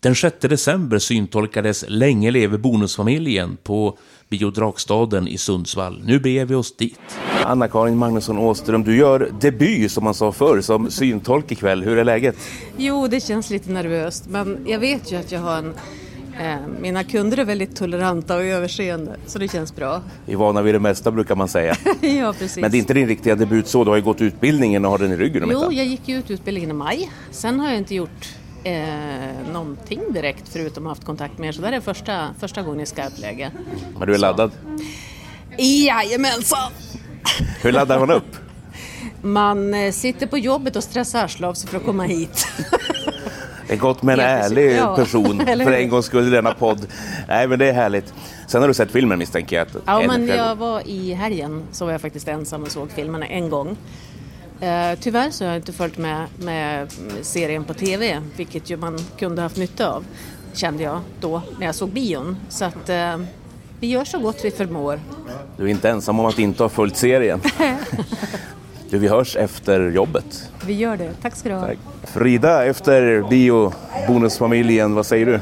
[0.00, 3.98] Den 6 december syntolkades Länge leve bonusfamiljen på
[4.28, 6.02] Bio Drakstaden i Sundsvall.
[6.04, 7.00] Nu beger vi oss dit.
[7.44, 11.82] Anna-Karin Magnusson Åström, du gör debut som man sa förr som syntolk ikväll.
[11.82, 12.36] Hur är läget?
[12.76, 15.74] Jo, det känns lite nervöst, men jag vet ju att jag har en
[16.80, 20.02] mina kunder är väldigt toleranta och överseende, så det känns bra.
[20.26, 21.76] Vi är vana vid det mesta brukar man säga.
[22.00, 22.56] ja, precis.
[22.56, 24.98] Men det är inte din riktiga debut så, du har ju gått utbildningen och har
[24.98, 25.74] den i ryggen om Jo, inte.
[25.74, 27.10] jag gick ju ut utbildningen i maj.
[27.30, 28.28] Sen har jag inte gjort
[28.64, 28.72] eh,
[29.52, 32.86] någonting direkt förutom haft kontakt med er, så det här är första, första gången i
[32.86, 33.50] skarpt läge.
[33.98, 34.50] Men du är laddad.
[35.58, 36.72] Jajamensan!
[37.62, 38.36] Hur laddar man upp?
[39.22, 42.46] Man eh, sitter på jobbet och stressar sig för att komma hit.
[43.68, 44.52] Det är gott med en Ja, precis.
[44.58, 46.86] ärlig Ja, person för en gångs skull i denna podd.
[47.28, 48.14] Nej, men det är härligt.
[48.46, 49.66] Sen har du sett filmen misstänker jag.
[49.84, 53.22] Ja, en men jag var i helgen så var jag faktiskt ensam och såg filmen
[53.22, 53.76] en gång.
[54.60, 56.88] Eh, tyvärr så har jag inte följt med, med
[57.22, 60.04] serien på TV, vilket ju man kunde haft nytta av,
[60.52, 62.36] kände jag då när jag såg bion.
[62.48, 63.16] Så att eh,
[63.80, 65.00] vi gör så gott vi förmår.
[65.56, 67.40] Du är inte ensam om att inte ha följt serien.
[68.90, 70.50] Du, vi hörs efter jobbet.
[70.66, 71.10] Vi gör det.
[71.22, 71.66] Tack ska du ha.
[71.66, 71.78] Tack.
[72.04, 73.72] Frida, efter bio
[74.08, 75.40] Bonusfamiljen, vad säger du?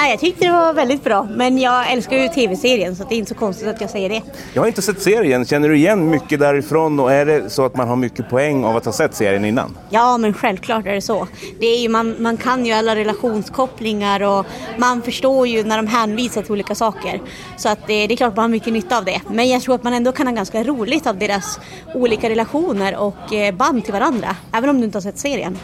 [0.00, 3.18] Nej, jag tyckte det var väldigt bra, men jag älskar ju tv-serien så det är
[3.18, 4.22] inte så konstigt att jag säger det.
[4.54, 5.44] Jag har inte sett serien.
[5.44, 8.76] Känner du igen mycket därifrån och är det så att man har mycket poäng av
[8.76, 9.78] att ha sett serien innan?
[9.90, 11.28] Ja, men självklart är det så.
[11.60, 14.46] Det är ju, man, man kan ju alla relationskopplingar och
[14.78, 17.20] man förstår ju när de hänvisar till olika saker.
[17.56, 19.20] Så att det, det är klart man har mycket nytta av det.
[19.28, 21.60] Men jag tror att man ändå kan ha ganska roligt av deras
[21.94, 24.36] olika relationer och eh, band till varandra.
[24.52, 25.58] Även om du inte har sett serien.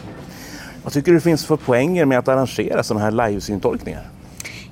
[0.82, 4.15] Vad tycker du finns för poänger med att arrangera sådana här livesyntolkningar?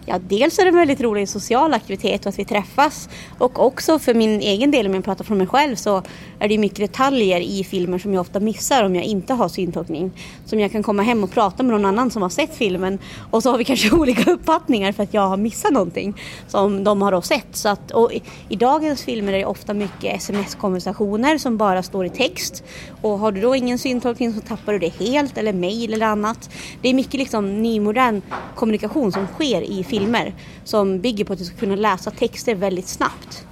[0.07, 3.09] Ja, dels är det en väldigt rolig social aktivitet och att vi träffas.
[3.39, 6.03] Och också för min egen del, om jag pratar för mig själv, så
[6.39, 10.11] är det mycket detaljer i filmer som jag ofta missar om jag inte har syntolkning.
[10.47, 12.99] Som jag kan komma hem och prata med någon annan som har sett filmen
[13.31, 16.15] och så har vi kanske olika uppfattningar för att jag har missat någonting
[16.49, 17.57] som de har då sett.
[17.57, 22.07] Så att, och i, I dagens filmer är det ofta mycket sms-konversationer som bara står
[22.07, 22.65] i text.
[23.03, 26.51] Och har du då ingen syntolkning så tappar du det helt eller mail eller annat.
[26.83, 28.23] Det är mycket liksom nymodern
[28.55, 32.89] kommunikation som sker i filmer som bygger på att du ska kunna läsa texter väldigt
[32.89, 33.47] snabbt.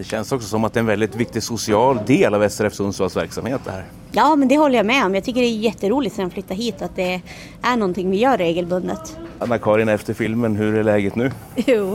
[0.00, 3.16] Det känns också som att det är en väldigt viktig social del av SRF Sundsvalls
[3.16, 3.84] verksamhet det här.
[4.12, 5.14] Ja, men det håller jag med om.
[5.14, 7.20] Jag tycker det är jätteroligt sen jag flyttade hit att det
[7.62, 9.16] är någonting vi gör regelbundet.
[9.38, 11.30] Anna-Karin, efter filmen, hur är läget nu?
[11.66, 11.94] Jo,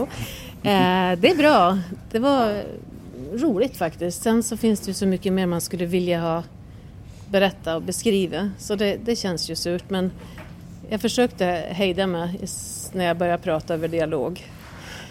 [0.62, 1.78] eh, det är bra.
[2.10, 2.62] Det var
[3.32, 4.22] roligt faktiskt.
[4.22, 6.42] Sen så finns det ju så mycket mer man skulle vilja ha
[7.30, 8.50] berätta och beskriva.
[8.58, 9.84] Så det, det känns ju surt.
[9.88, 10.10] Men
[10.88, 12.40] jag försökte hejda mig
[12.92, 14.44] när jag började prata över dialog.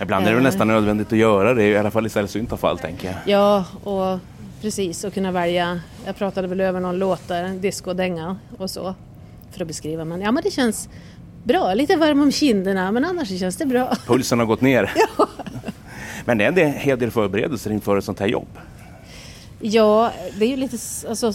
[0.01, 0.43] Ibland är det Eh.
[0.43, 3.15] nästan nödvändigt att göra det, i alla fall i sällsynta fall tänker jag.
[3.25, 4.19] Ja, och
[4.61, 5.03] precis.
[5.03, 5.79] Och kunna välja.
[6.05, 8.95] Jag pratade väl över någon låt där, en discodänga och så.
[9.51, 10.05] För att beskriva.
[10.05, 10.89] Men ja, men det känns
[11.43, 11.73] bra.
[11.73, 13.95] Lite varm om kinderna, men annars känns det bra.
[14.07, 14.91] Pulsen har gått ner.
[16.25, 18.47] Men det är en hel del förberedelser inför ett sånt här jobb.
[19.59, 20.77] Ja, det är ju lite...
[21.09, 21.31] Alltså,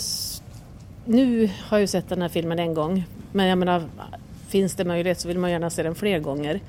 [1.05, 3.05] nu har jag ju sett den här filmen en gång.
[3.33, 3.83] Men jag menar,
[4.49, 6.61] finns det möjlighet så vill man gärna se den fler gånger.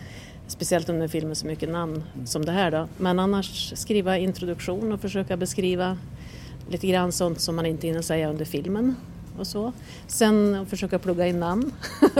[0.51, 2.87] Speciellt om det är filmer så mycket namn som det här då.
[2.97, 5.97] Men annars skriva introduktion och försöka beskriva
[6.69, 8.95] lite grann sånt som man inte hinner säga under filmen
[9.39, 9.71] och så.
[10.07, 11.71] Sen försöka plugga in namn.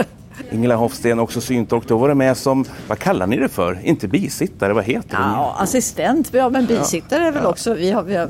[0.50, 3.80] Ingela Hofsten, också syntolk, då var det med som, vad kallar ni det för?
[3.82, 5.22] Inte bisittare, vad heter det?
[5.22, 8.28] Ja, assistent, ja men bisittare är väl också, vi har, vi har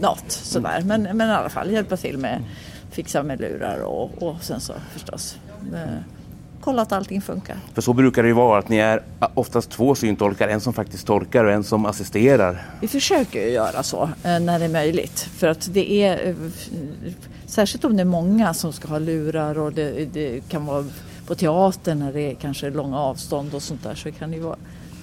[0.00, 0.82] något sådär.
[0.84, 2.44] Men, men i alla fall hjälpa till med
[2.90, 5.38] fixa med lurar och, och sen så förstås
[5.74, 6.21] eh,
[6.62, 7.56] kolla att allting funkar.
[7.74, 9.02] För så brukar det ju vara, att ni är
[9.34, 12.66] oftast två syntolkar, en som faktiskt tolkar och en som assisterar.
[12.80, 15.20] Vi försöker ju göra så eh, när det är möjligt.
[15.20, 16.34] För att det är, eh,
[17.46, 20.84] särskilt om det är många som ska ha lurar och det, det kan vara
[21.26, 24.42] på teatern när det är kanske långa avstånd och sånt där så kan det ju
[24.42, 24.56] vara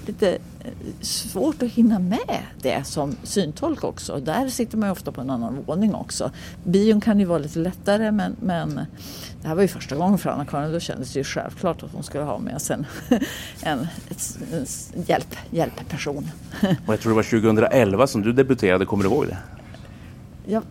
[0.06, 4.20] lite eh, svårt att hinna med det som syntolk också.
[4.20, 6.32] Där sitter man ju ofta på en annan våning också.
[6.64, 8.76] Bion kan ju vara lite lättare men, men
[9.42, 10.72] det här var ju första gången för Anna-Karin.
[10.72, 12.86] Då kändes det ju självklart att hon skulle ha med sig en,
[13.62, 13.88] en,
[14.54, 14.66] en
[15.06, 16.28] hjälp, hjälpperson.
[16.86, 19.38] Och jag tror det var 2011 som du debuterade, kommer du ihåg det?
[20.46, 20.62] Ja,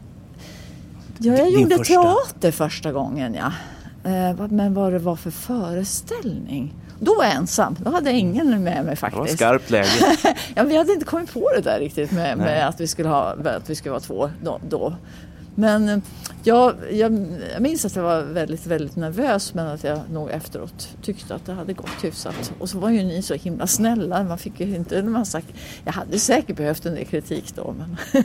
[1.19, 2.03] ja jag Din gjorde första.
[2.03, 3.53] teater första gången ja.
[4.05, 6.75] Eh, men vad det var för föreställning?
[7.01, 7.77] Då var jag ensam.
[7.81, 9.39] Då hade jag ingen med mig faktiskt.
[9.39, 10.17] Det var skarpt läge.
[10.55, 13.35] ja, vi hade inte kommit på det där riktigt med, med att, vi skulle ha,
[13.45, 14.31] att vi skulle vara två
[14.69, 14.95] då.
[15.55, 15.99] Men eh,
[16.45, 20.89] jag, jag, jag minns att jag var väldigt, väldigt nervös men att jag nog efteråt
[21.03, 22.53] tyckte att det hade gått hyfsat.
[22.59, 24.23] Och så var ju ni så himla snälla.
[24.23, 25.41] Man fick ju inte en massa...
[25.85, 27.75] Jag hade säkert behövt en del kritik då.
[27.79, 27.97] Men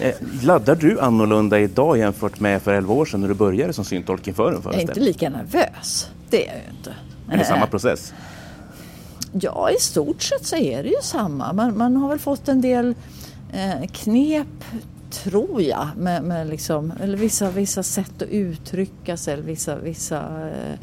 [0.00, 3.84] Eh, Laddar du annorlunda idag jämfört med för 11 år sedan när du började som
[3.84, 5.04] syntolk inför en jag är inte föreställning?
[5.04, 6.10] lika nervös.
[6.30, 6.94] Det är jag ju inte.
[7.32, 8.14] Är det samma process?
[9.32, 11.52] Ja, i stort sett så är det ju samma.
[11.52, 12.94] Man, man har väl fått en del
[13.52, 14.64] eh, knep,
[15.10, 20.48] tror jag, med, med liksom, eller vissa, vissa sätt att uttrycka sig, eller vissa, vissa
[20.48, 20.78] eh,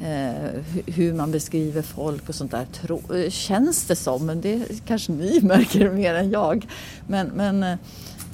[0.00, 2.64] eh, hur man beskriver folk och sånt där.
[2.64, 6.66] Tro, eh, känns det som, men det kanske ni märker mer än jag.
[7.06, 7.78] Men, men eh,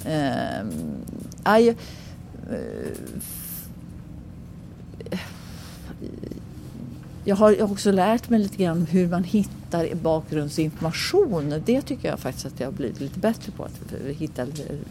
[0.05, 0.65] eh, eh
[1.43, 1.75] aj, eh,
[7.27, 9.64] jag har också lärt mig lite grann hur man hittar
[10.01, 11.61] bakgrundsinformation.
[11.65, 13.63] Det tycker jag faktiskt att jag har blivit lite bättre på.
[13.63, 13.71] Att
[14.17, 14.43] hitta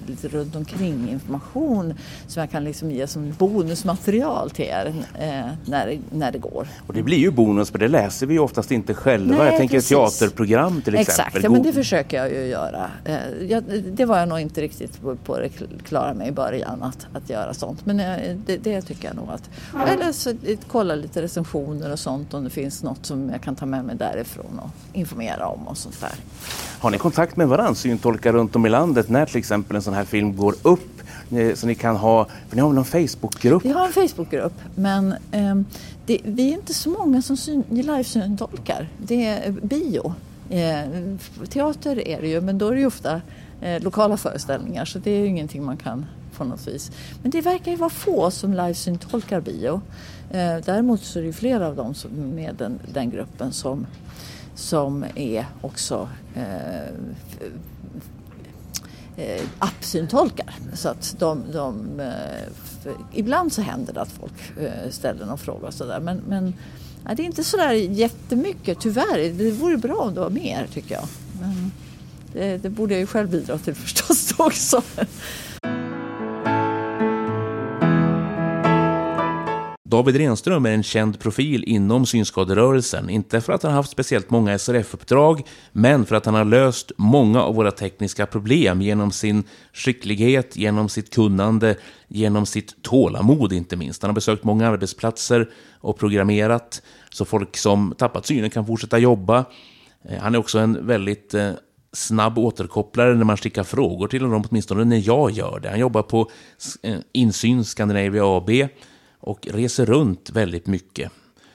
[0.07, 1.94] lite, runt omkring information
[2.27, 6.68] som jag kan liksom ge som bonusmaterial till er eh, när, det- när det går.
[6.87, 9.37] Och det blir ju bonus för det läser vi ju oftast inte själva.
[9.37, 9.88] Nej, jag tänker precis.
[9.88, 11.27] teaterprogram till exempel.
[11.27, 12.90] Exakt, ja, men det försöker jag ju göra.
[13.05, 13.16] Eh,
[13.49, 15.49] jag, det var jag nog inte riktigt på, på det
[15.85, 17.87] klara med i början att, att göra sånt.
[17.87, 19.51] Men eh, det, det tycker jag nog att...
[19.88, 20.33] Eller så,
[20.68, 23.97] kolla lite recensioner och sånt om det finns något som jag kan ta med mig
[23.97, 26.12] därifrån och informera om och sånt där.
[26.80, 29.94] Har ni kontakt med varandra, syntolkar runt om i landet, när till exempel en sån
[29.94, 31.00] här film går upp?
[31.30, 33.64] eh, Så ni kan ha, för ni har väl någon Facebookgrupp?
[33.64, 35.64] Vi har en Facebookgrupp men ehm,
[36.06, 38.88] det, vi är inte så många som syn, livesyntolkar.
[38.98, 40.14] Det är bio.
[40.50, 40.80] Eh,
[41.48, 43.20] teater är det ju men då är det ju ofta
[43.60, 46.06] eh, lokala föreställningar så det är ju ingenting man kan
[46.37, 46.90] på något vis.
[47.22, 49.80] Men det verkar ju vara få som livesyntolkar bio.
[50.30, 53.87] Eh, däremot så är det ju flera av dem som med den, den gruppen som,
[54.54, 56.88] som är också eh,
[59.16, 60.54] eh, appsyntolkar.
[60.74, 65.66] Så att de, de, eh, ibland så händer det att folk eh, ställer någon fråga
[65.66, 66.00] och sådär.
[66.00, 66.54] Men, men
[67.04, 69.32] nej, det är inte sådär jättemycket tyvärr.
[69.32, 71.04] Det vore bra om det var mer tycker jag.
[71.40, 71.72] Men
[72.32, 74.82] det, det borde jag ju själv bidra till förstås också.
[79.94, 83.11] David Renström är en känd profil inom synskaderörelsen.
[83.11, 86.92] Inte för att han har haft speciellt många SRF-uppdrag, men för att han har löst
[86.96, 91.76] många av våra tekniska problem genom sin skicklighet, genom sitt kunnande,
[92.09, 94.02] genom sitt tålamod inte minst.
[94.02, 99.44] Han har besökt många arbetsplatser och programmerat så folk som tappat synen kan fortsätta jobba.
[100.09, 101.50] Eh, han är också en väldigt eh,
[101.92, 105.68] snabb återkopplare när man skickar frågor till honom, åtminstone när jag gör det.
[105.70, 106.30] Han jobbar på
[106.83, 108.50] eh, Insyn Scandinavia AB
[109.24, 111.12] och reser runt väldigt mycket.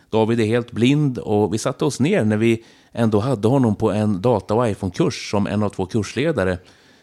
[0.10, 3.92] David är helt blind och vi satte oss ner när vi ändå hade honom på
[3.92, 6.58] en data och iPhone-kurs som en av två kursledare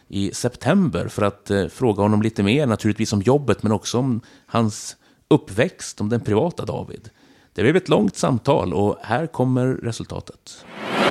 [0.08, 4.20] i september för att eh, fråga honom lite mer, naturligtvis om jobbet men också om
[4.46, 4.96] hans
[5.28, 7.10] uppväxt, om den privata David.
[7.54, 10.64] Det blev ett långt samtal och här kommer resultatet.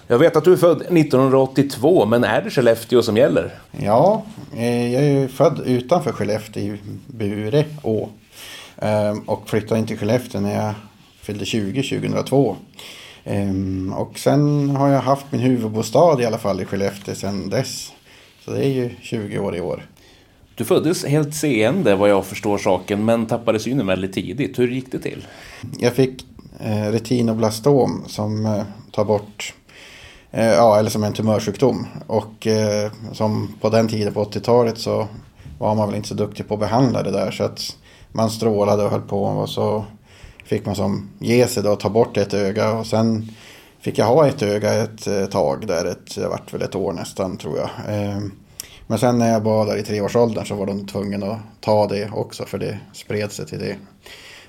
[0.07, 3.59] Jag vet att du är född 1982, men är det Skellefteå som gäller?
[3.71, 8.09] Ja, eh, jag är ju född utanför Skellefteå i Bureå.
[9.25, 10.73] Och flyttade in till Skellefteå när jag
[11.21, 12.55] fyllde 20 2002.
[13.23, 17.91] Ehm, Och sen har jag haft min huvudbostad i alla fall i Skellefteå sedan dess.
[18.45, 19.85] Så det är ju 20 år i år.
[20.55, 24.59] Du föddes helt seende vad jag förstår saken, men tappade synen väldigt tidigt.
[24.59, 25.27] Hur gick det till?
[25.79, 26.25] Jag fick
[26.59, 29.53] eh, retinoblastom som eh, tar bort,
[30.31, 31.87] eh, ja eller som en tumörsjukdom.
[32.07, 35.07] Och eh, som på den tiden på 80-talet så
[35.59, 37.31] var man väl inte så duktig på att behandla det där.
[37.31, 37.77] Så att
[38.15, 39.85] man strålade och höll på och så
[40.43, 42.71] fick man som ge sig då och ta bort ett öga.
[42.71, 43.31] Och sen
[43.79, 46.93] fick jag ha ett öga ett eh, tag där, ett, det vart väl ett år
[46.93, 47.69] nästan tror jag.
[47.95, 48.19] Eh,
[48.87, 52.09] men sen när jag var där i treårsåldern så var de tvungna att ta det
[52.13, 53.75] också för det spred sig till det.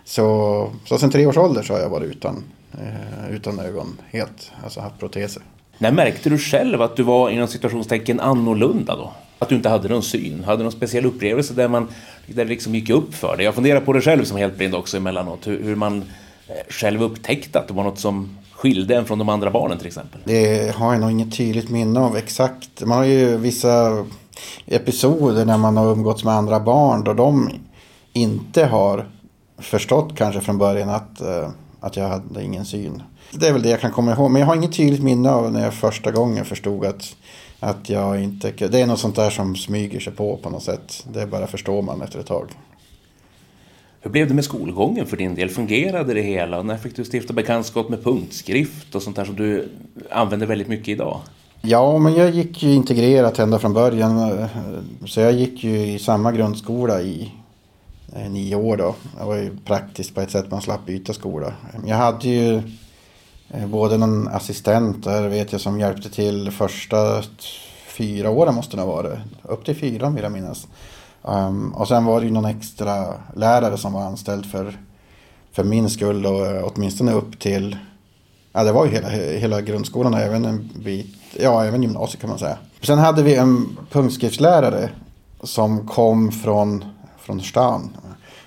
[0.05, 4.53] Så, så sen tre års ålder så har jag varit utan, eh, utan ögon helt,
[4.65, 5.43] alltså haft proteser.
[5.79, 9.13] När märkte du själv att du var inom situationstecken annorlunda då?
[9.38, 10.44] Att du inte hade någon syn?
[10.44, 11.88] Hade du någon speciell upplevelse där, man,
[12.27, 13.44] där det liksom gick upp för dig?
[13.44, 15.46] Jag funderar på det själv som helt blind också emellanåt.
[15.46, 16.05] Hur, hur man
[16.49, 19.87] eh, själv upptäckte att det var något som skilde en från de andra barnen till
[19.87, 20.20] exempel.
[20.25, 22.81] Det har jag nog inget tydligt minne av exakt.
[22.81, 24.05] Man har ju vissa
[24.66, 27.51] episoder när man har umgåtts med andra barn då de
[28.12, 29.07] inte har
[29.59, 31.49] förstått kanske från början att, eh,
[31.81, 33.03] att jag hade ingen syn.
[33.33, 34.31] Det är väl det jag kan komma ihåg.
[34.31, 37.16] Men jag har inget tydligt minne av när jag första gången förstod att,
[37.61, 38.51] att jag inte...
[38.51, 41.07] Det är något sånt där som smyger sig på på något sätt.
[41.12, 42.49] Det bara förstår man efter ett tag.
[44.01, 45.49] Hur blev det med skolgången för din del?
[45.49, 46.62] Fungerade det hela?
[46.62, 49.69] När fick du stifta bekantskap med punktskrift och sånt där som du
[50.11, 51.21] använder väldigt mycket idag?
[51.62, 54.47] Ja, men jag gick ju integrerat ända från början.
[55.07, 57.33] Så jag gick ju i samma grundskola i
[58.16, 58.95] eh, nio år då.
[59.19, 61.53] Det var ju praktiskt på ett sätt, man slapp byta skola.
[61.87, 62.62] Jag hade ju
[63.51, 67.23] Eh, både någon assistent där vet jag som hjälpte till första
[67.87, 69.19] fyra åren måste det ha varit.
[69.43, 70.67] Upp till fyra vill jag minnas.
[71.23, 74.79] Um, och sen var det ju någon extra lärare som var anställd för,
[75.53, 77.77] för min skull och eh, åtminstone upp till
[78.57, 82.31] Ja, det var ju hela, hela grundskolan och även en bit, ja även gymnasiet kan
[82.31, 82.59] man säga.
[82.83, 84.91] Sen hade vi en punktskriftslärare
[85.43, 86.85] som kom från,
[87.19, 87.97] från stan.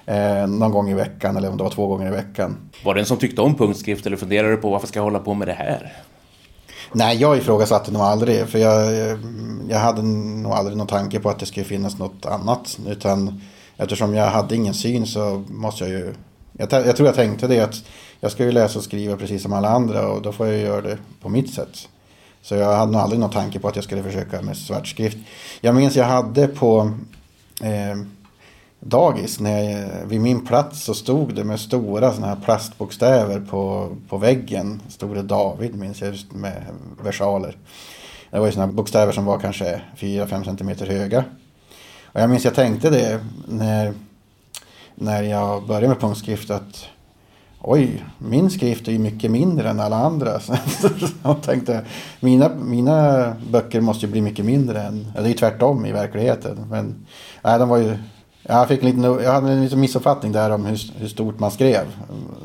[0.10, 2.58] Eh, någon gång i veckan eller om det var två gånger i veckan.
[2.84, 5.34] Var det en som tyckte om punktskrift eller funderade på varför ska jag hålla på
[5.34, 5.93] med det här?
[6.93, 8.48] Nej, jag ifrågasatte nog aldrig.
[8.48, 8.93] För jag,
[9.69, 12.80] jag hade nog aldrig någon tanke på att det skulle finnas något annat.
[12.88, 13.41] Utan
[13.78, 16.13] eftersom jag hade ingen syn så måste jag ju...
[16.52, 17.84] Jag, jag tror jag tänkte det att
[18.19, 20.82] jag ska ju läsa och skriva precis som alla andra och då får jag göra
[20.82, 21.88] det på mitt sätt.
[22.41, 25.17] Så jag hade nog aldrig någon tanke på att jag skulle försöka med svartskrift.
[25.62, 26.91] Jag minns jag hade på
[27.62, 27.98] eh,
[28.80, 33.89] dagis, när jag, vid min plats så stod det med stora såna här plastbokstäver på,
[34.10, 34.82] på väggen.
[34.88, 36.63] Stod det David minns jag just med
[37.04, 37.58] versaler.
[38.32, 41.24] Det var ju sådana bokstäver som var kanske 4-5 centimeter höga.
[42.06, 43.94] Och jag minns jag tänkte det när,
[44.96, 46.86] när jag började med punktskrift att
[47.62, 50.39] oj, min skrift är ju mycket mindre än alla andra.
[50.39, 50.54] Så
[51.24, 51.86] jag tänkte,
[52.20, 56.65] mina, mina böcker måste ju bli mycket mindre än, det är ju tvärtom i verkligheten.
[56.70, 57.06] Men
[57.44, 57.98] nej, de var ju,
[58.43, 61.52] jag, fick en liten, jag hade en liten missuppfattning där om hur, hur stort man
[61.52, 61.86] skrev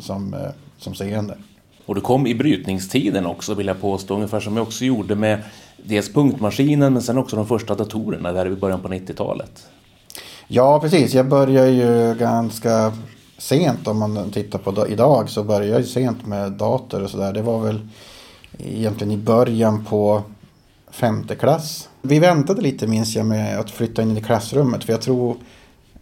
[0.00, 0.36] som,
[0.78, 1.36] som seende.
[1.86, 5.42] Och du kom i brytningstiden också vill jag påstå, ungefär som jag också gjorde med
[5.76, 9.66] dels punktmaskinen men sen också de första datorerna där i början på 90-talet.
[10.48, 11.14] Ja, precis.
[11.14, 12.92] Jag började ju ganska
[13.38, 17.32] sent om man tittar på idag så började jag sent med dator och sådär.
[17.32, 17.88] Det var väl
[18.58, 20.22] egentligen i början på
[20.90, 21.88] femte klass.
[22.02, 25.36] Vi väntade lite minns jag med att flytta in i klassrummet för jag tror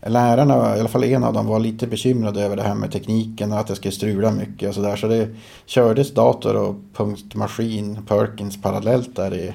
[0.06, 3.52] lärarna, i alla fall en av dem, var lite bekymrade över det här med tekniken
[3.52, 4.96] och att det skulle strula mycket och sådär.
[4.96, 5.28] Så det
[5.66, 9.54] kördes dator och punktmaskin, Perkins parallellt där i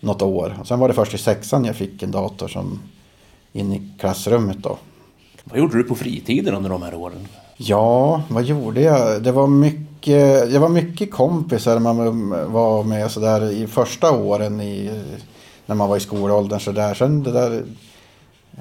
[0.00, 0.56] något år.
[0.60, 2.80] Och sen var det först i sexan jag fick en dator som
[3.52, 4.78] in i klassrummet då.
[5.44, 7.28] Vad gjorde du på fritiden under de här åren?
[7.56, 9.22] Ja, vad gjorde jag?
[9.22, 15.02] Det var mycket, det var mycket kompisar man var med sådär i första åren i,
[15.66, 16.60] när man var i skolåldern.
[16.60, 16.94] Så där.
[16.94, 17.62] Sen det där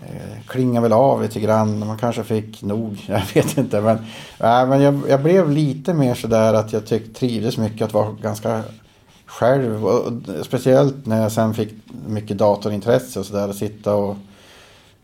[0.01, 1.79] Eh, klingade väl av lite grann.
[1.79, 3.81] Man kanske fick nog, jag vet inte.
[3.81, 3.97] Men,
[4.39, 8.12] äh, men jag, jag blev lite mer sådär att jag tyck, trivdes mycket att vara
[8.21, 8.63] ganska
[9.25, 9.86] själv.
[9.86, 10.13] Och,
[10.45, 11.73] speciellt när jag sen fick
[12.07, 13.49] mycket datorintresse och sådär.
[13.49, 14.15] Att sitta och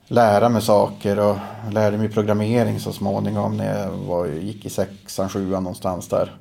[0.08, 1.38] lära mig saker och
[1.72, 6.32] lärde mig programmering så småningom när jag var, gick i sexan, sjuan någonstans där.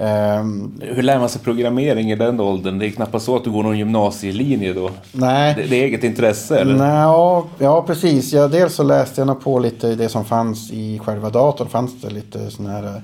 [0.00, 2.78] Um, Hur lär man sig programmering i den åldern?
[2.78, 4.90] Det är knappast så att du går någon gymnasielinje då?
[5.12, 5.54] Nej.
[5.54, 6.74] Det, det är eget intresse eller?
[6.74, 8.32] Nej, ja, ja precis.
[8.32, 11.68] Ja, dels så läste jag nog på lite det som fanns i själva datorn.
[11.68, 13.02] fanns det lite sådana här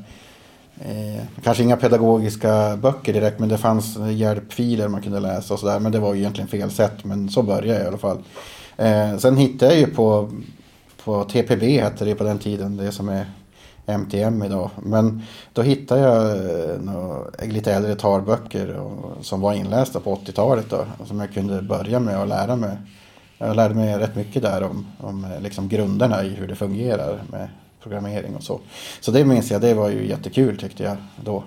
[0.80, 5.80] Eh, kanske inga pedagogiska böcker direkt men det fanns hjälpfiler man kunde läsa och sådär.
[5.80, 8.18] Men det var ju egentligen fel sätt men så började jag i alla fall.
[8.76, 10.30] Eh, sen hittade jag ju på,
[11.04, 13.26] på TPB hette det på den tiden, det som är
[13.86, 14.70] MTM idag.
[14.82, 20.70] Men då hittade jag eh, några, lite äldre talböcker och, som var inlästa på 80-talet
[20.70, 20.84] då.
[21.04, 22.76] Som jag kunde börja med och lära mig.
[23.38, 27.22] Jag lärde mig rätt mycket där om, om eh, liksom grunderna i hur det fungerar
[27.30, 27.48] med
[27.82, 28.60] programmering och så.
[29.00, 31.44] Så det minns jag, det var ju jättekul tyckte jag då.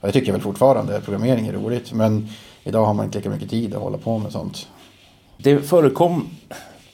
[0.00, 1.92] Jag tycker väl fortfarande programmering är roligt.
[1.92, 2.28] Men
[2.64, 4.68] idag har man inte lika mycket tid att hålla på med sånt.
[5.36, 6.28] Det förekom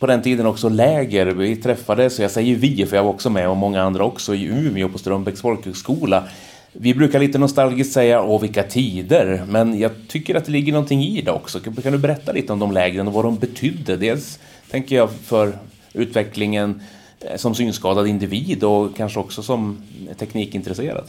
[0.00, 1.26] på den tiden också läger.
[1.26, 4.34] Vi träffades, och jag säger vi för jag var också med och många andra också
[4.34, 6.24] i Umeå på Strömbäcks folkhögskola.
[6.72, 11.02] Vi brukar lite nostalgiskt säga åh vilka tider, men jag tycker att det ligger någonting
[11.04, 11.60] i det också.
[11.60, 13.96] Kan du berätta lite om de lägren och vad de betydde?
[13.96, 14.38] Dels
[14.70, 15.58] tänker jag för
[15.92, 16.82] utvecklingen
[17.20, 19.82] eh, som synskadad individ och kanske också som
[20.18, 21.04] teknikintresserad.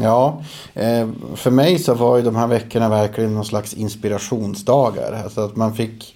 [0.00, 0.42] Ja,
[0.74, 5.20] eh, för mig så var ju de här veckorna verkligen någon slags inspirationsdagar.
[5.24, 6.14] Alltså att man fick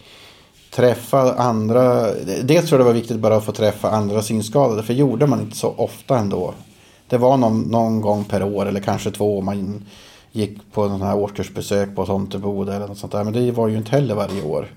[0.74, 2.12] träffa andra.
[2.42, 4.82] Dels tror jag det var viktigt bara att få träffa andra synskadade.
[4.82, 6.54] För det gjorde man inte så ofta ändå.
[7.08, 9.40] Det var någon, någon gång per år eller kanske två.
[9.40, 9.84] Man
[10.32, 13.24] gick på den här årskursbesök på Tomteboda eller något sånt där.
[13.24, 14.68] Men det var ju inte heller varje år.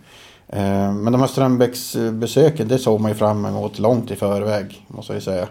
[0.48, 4.86] Eh, men de här Strömbäcksbesöken det såg man ju fram emot långt i förväg.
[4.88, 5.48] Måste jag säga.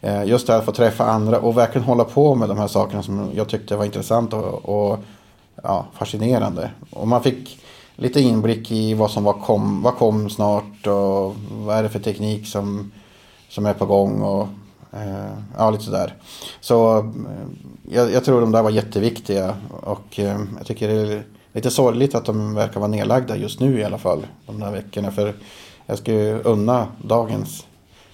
[0.00, 2.68] Eh, just det här att få träffa andra och verkligen hålla på med de här
[2.68, 4.98] sakerna som jag tyckte var intressant och, och
[5.62, 6.70] ja, fascinerande.
[6.90, 7.58] Och man fick
[7.98, 11.98] lite inblick i vad som var kom, vad kom snart och vad är det för
[11.98, 12.92] teknik som,
[13.48, 14.22] som är på gång.
[14.22, 14.48] Och
[14.92, 16.14] Eh, ja, lite sådär.
[16.60, 17.04] Så eh,
[17.90, 19.56] jag, jag, tror de där var jätteviktiga.
[19.70, 21.22] Och eh, jag tycker det är
[21.52, 24.26] lite sorgligt att de verkar vara nedlagda just nu i alla fall.
[24.46, 25.10] De där veckorna.
[25.10, 25.34] För
[25.86, 27.66] jag skulle unna dagens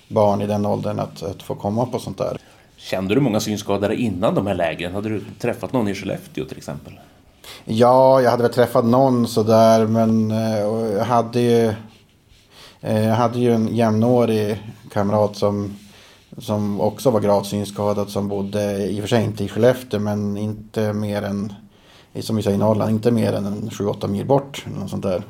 [0.09, 2.39] barn i den åldern att, att få komma på sånt där.
[2.77, 4.95] Kände du många synskadade innan de här lägren?
[4.95, 6.93] Hade du träffat någon i Skellefteå till exempel?
[7.65, 10.59] Ja, jag hade väl träffat någon sådär men eh,
[10.99, 11.73] jag hade ju,
[12.81, 15.75] eh, jag hade ju en jämnårig kamrat som
[16.39, 20.37] som också var gravt synskadad som bodde i och för sig inte i Skellefteå men
[20.37, 21.53] inte mer än,
[22.21, 24.65] som vi säger i Norrland, inte mer än 7-8 mil bort.
[24.81, 25.23] Något sånt där.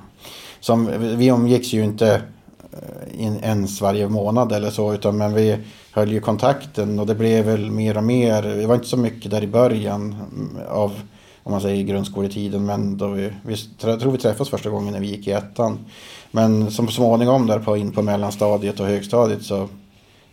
[0.60, 2.22] Som, vi omgicks ju inte
[2.72, 5.58] eh, in, ens varje månad eller så utan men vi
[5.92, 8.42] höll ju kontakten och det blev väl mer och mer.
[8.42, 10.16] Det var inte så mycket där i början
[10.68, 10.92] av
[11.44, 15.06] om man säger grundskoletiden men då vi, vi tror vi träffades första gången när vi
[15.06, 15.78] gick i ettan.
[16.30, 19.68] Men som småningom där på in på mellanstadiet och högstadiet så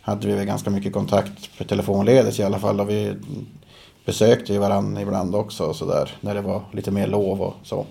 [0.01, 2.79] hade vi väl ganska mycket kontakt telefonledes i alla fall.
[2.79, 3.13] Och vi
[4.05, 7.53] besökte ju varandra ibland också och så där, när det var lite mer lov och
[7.63, 7.85] så.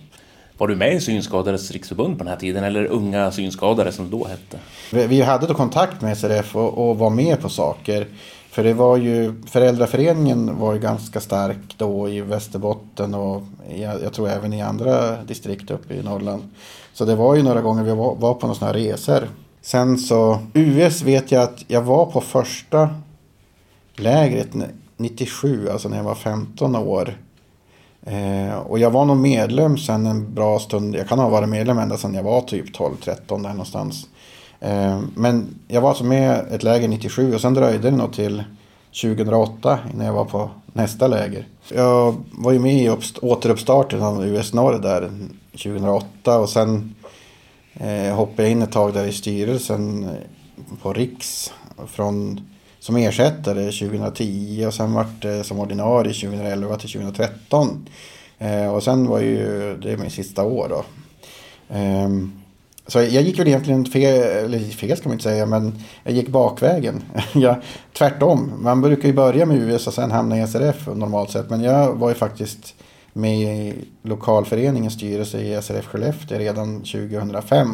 [0.59, 4.11] Var du med i Synskadades riksförbund på den här tiden eller Unga Synskadade som det
[4.11, 4.59] då hette?
[4.93, 8.07] Vi, vi hade då kontakt med SRF och, och, var med på saker.
[8.51, 13.42] För det var ju, föräldraföreningen var ju ganska stark då i Västerbotten och
[13.76, 16.42] jag, jag tror även i andra distrikt uppe i Norrland.
[16.92, 19.28] Så det var ju några gånger vi var, var på några sådana här resor
[19.62, 22.88] Sen så, US vet jag att jag var på första
[23.94, 24.48] lägret
[24.96, 27.16] 97, alltså när jag var 15 år.
[28.03, 30.94] Eh, och jag var nog medlem sen en bra stund.
[30.94, 34.07] Jag kan ha varit medlem ända sedan jag var typ 12-13 där någonstans.
[34.61, 38.44] Eh, men jag var alltså med ett läger 97 och sen dröjde det nog till
[39.02, 41.46] 2008 innan jag var på nästa läger.
[41.68, 45.11] Jag var ju med i återuppstarten av US Norr där
[45.52, 46.94] 2008 och sen
[47.74, 51.52] eh, hoppade jag in ett tag där i styrelsen eh, på Riks
[51.86, 52.40] från,
[52.80, 57.88] som ersättare 2010 och sen vart det som ordinarie 2011 till 2013.
[58.38, 60.84] Eh, och sen var ju det min sista år då.
[61.74, 62.08] Eh,
[62.87, 65.72] så jag gick väl egentligen fel, eller fel ska man inte säga, men
[66.05, 67.03] jag gick bakvägen.
[67.33, 67.57] jag,
[67.93, 71.51] tvärtom, man brukar ju börja med US och sen hamna i SRF normalt sett.
[71.51, 72.74] Men jag var ju faktiskt
[73.12, 77.68] med i lokalföreningens styrelse i SRF Skellefteå redan 2005.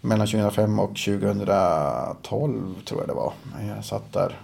[0.00, 3.32] Mellan 2005 och 2012 tror jag det var.
[3.76, 4.38] Jag satt där.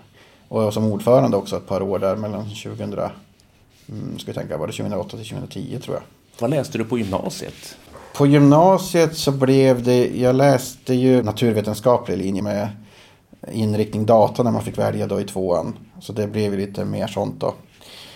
[0.48, 4.36] Och jag var som ordförande också ett par år där mellan 2000, mm, ska jag
[4.36, 6.02] tänka, var det 2008 till 2010 tror jag.
[6.38, 7.76] Vad läste du på gymnasiet?
[8.14, 12.68] På gymnasiet så blev det, jag läste ju naturvetenskaplig linje med
[13.52, 15.74] inriktning data när man fick välja då i tvåan.
[16.00, 17.54] Så det blev lite mer sånt då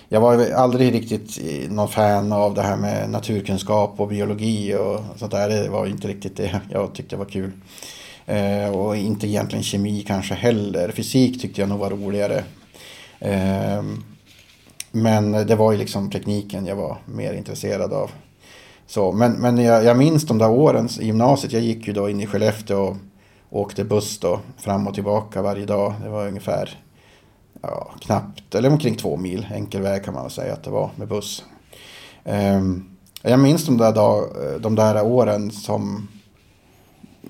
[0.09, 1.39] jag var aldrig riktigt
[1.71, 5.49] någon fan av det här med naturkunskap och biologi och sånt där.
[5.49, 7.53] Det var inte riktigt det jag tyckte var kul.
[8.27, 10.93] Eh, och inte egentligen kemi kanske heller.
[10.93, 12.45] Fysik tyckte jag nog var roligare.
[13.19, 13.83] Eh,
[14.91, 18.11] men det var ju liksom tekniken jag var mer intresserad av.
[18.87, 21.53] Så, men men jag, jag minns de där åren i gymnasiet.
[21.53, 22.97] Jag gick ju då in i Skellefteå
[23.49, 25.95] och åkte buss då fram och tillbaka varje dag.
[26.03, 26.79] Det var ungefär
[27.63, 31.09] ja, knappt, eller omkring två mil enkel väg kan man säga att det var med
[31.09, 31.45] buss.
[32.25, 34.25] Um, jag minns de där, dag,
[34.61, 36.09] de där åren som...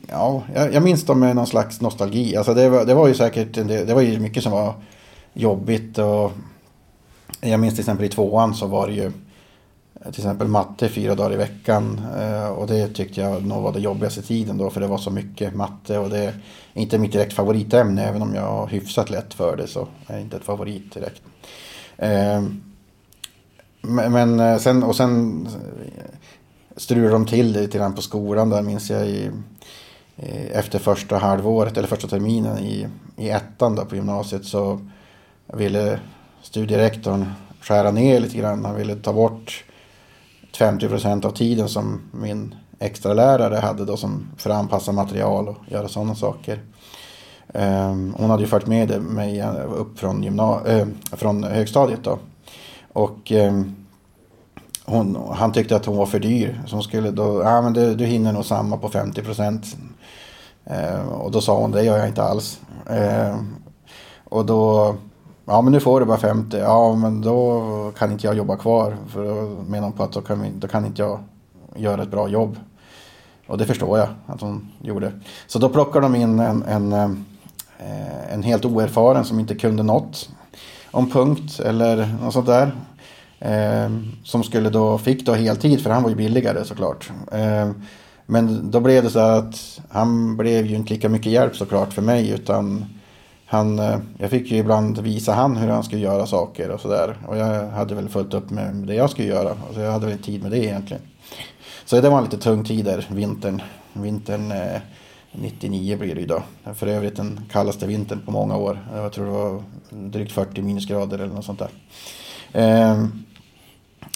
[0.06, 2.36] Ja, jag, jag minns dem med någon slags nostalgi.
[2.36, 4.74] Alltså det, var, det var ju säkert det, det var ju mycket som var
[5.32, 5.98] jobbigt.
[5.98, 6.32] Och
[7.40, 9.12] jag minns till exempel i tvåan så var det ju
[10.04, 12.00] till exempel matte fyra dagar i veckan.
[12.18, 15.10] Eh, och det tyckte jag nog var det jobbigaste tiden då för det var så
[15.10, 15.98] mycket matte.
[15.98, 16.34] Och det är
[16.74, 20.22] inte mitt direkt favoritämne även om jag har hyfsat lätt för det så är det
[20.22, 21.22] inte ett favorit direkt.
[21.96, 22.42] Eh,
[23.80, 25.48] men eh, sen, och sen
[26.76, 29.30] strulade de till det lite grann på skolan där minns jag i,
[30.52, 34.80] efter första halvåret eller första terminen i, i ettan då på gymnasiet så
[35.46, 36.00] ville
[36.42, 37.26] studierektorn
[37.60, 38.64] skära ner lite grann.
[38.64, 39.64] Han ville ta bort
[40.56, 45.48] 50 procent av tiden som min extra lärare hade då som för att anpassa material
[45.48, 46.60] och göra sådana saker.
[47.54, 49.44] Ehm, hon hade ju fört med mig
[49.74, 52.18] upp från, gymna- äh, från högstadiet då.
[52.92, 53.74] Och ehm,
[54.84, 56.62] hon, han tyckte att hon var för dyr.
[56.66, 59.76] Så hon skulle då, ja men du, du hinner nog samma på 50 procent.
[60.70, 62.60] Uh, och då sa hon, det gör jag inte alls.
[62.90, 63.40] Uh,
[64.24, 64.94] och då
[65.46, 66.56] Ja men nu får du bara 50.
[66.56, 68.96] Ja men då kan inte jag jobba kvar.
[69.08, 71.18] För då menar hon på att då kan, vi, då kan inte jag
[71.76, 72.56] göra ett bra jobb.
[73.46, 75.12] Och det förstår jag att hon gjorde.
[75.46, 80.28] Så då plockar de in en, en, eh, en helt oerfaren som inte kunde något
[80.90, 82.72] om punkt eller något sånt där.
[83.38, 83.90] Eh,
[84.24, 87.10] som skulle då, fick då heltid för han var ju billigare såklart.
[87.32, 87.70] Eh,
[88.26, 92.02] men då blev det så att han blev ju inte lika mycket hjälp såklart för
[92.02, 92.84] mig utan
[93.54, 97.16] han, eh, jag fick ju ibland visa han hur han skulle göra saker och sådär.
[97.28, 99.56] Och jag hade väl fullt upp med det jag skulle göra.
[99.74, 101.02] Så jag hade väl inte tid med det egentligen.
[101.84, 103.62] Så det var en lite tung tid där, vintern.
[103.92, 104.80] Vintern eh,
[105.32, 106.42] 99 blir det ju då.
[106.74, 108.78] För övrigt den kallaste vintern på många år.
[108.94, 111.70] Jag tror det var drygt 40 minusgrader eller något sånt där.
[112.52, 113.04] Eh,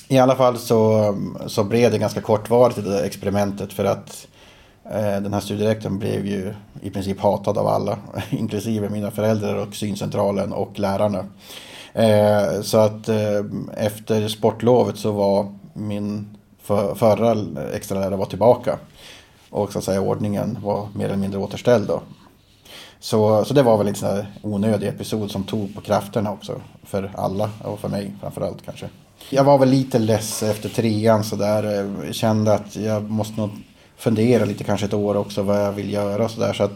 [0.08, 1.14] I alla fall så,
[1.46, 4.27] så blev det ganska kortvarigt det där experimentet för att
[4.90, 7.98] Eh, den här studierektorn blev ju i princip hatad av alla,
[8.30, 11.24] inklusive mina föräldrar och syncentralen och lärarna.
[11.92, 13.44] Eh, så att eh,
[13.76, 16.36] efter sportlovet så var min
[16.94, 17.36] förra
[17.74, 18.78] extra lärare var tillbaka.
[19.50, 22.00] Och så att säga ordningen var mer eller mindre återställd då.
[23.00, 26.60] Så, så det var väl en sån här onödig episod som tog på krafterna också.
[26.82, 28.88] För alla och för mig framförallt kanske.
[29.30, 32.12] Jag var väl lite less efter trean sådär.
[32.12, 33.50] Kände att jag måste nog
[33.98, 36.52] fundera lite kanske ett år också vad jag vill göra och sådär.
[36.52, 36.72] Så att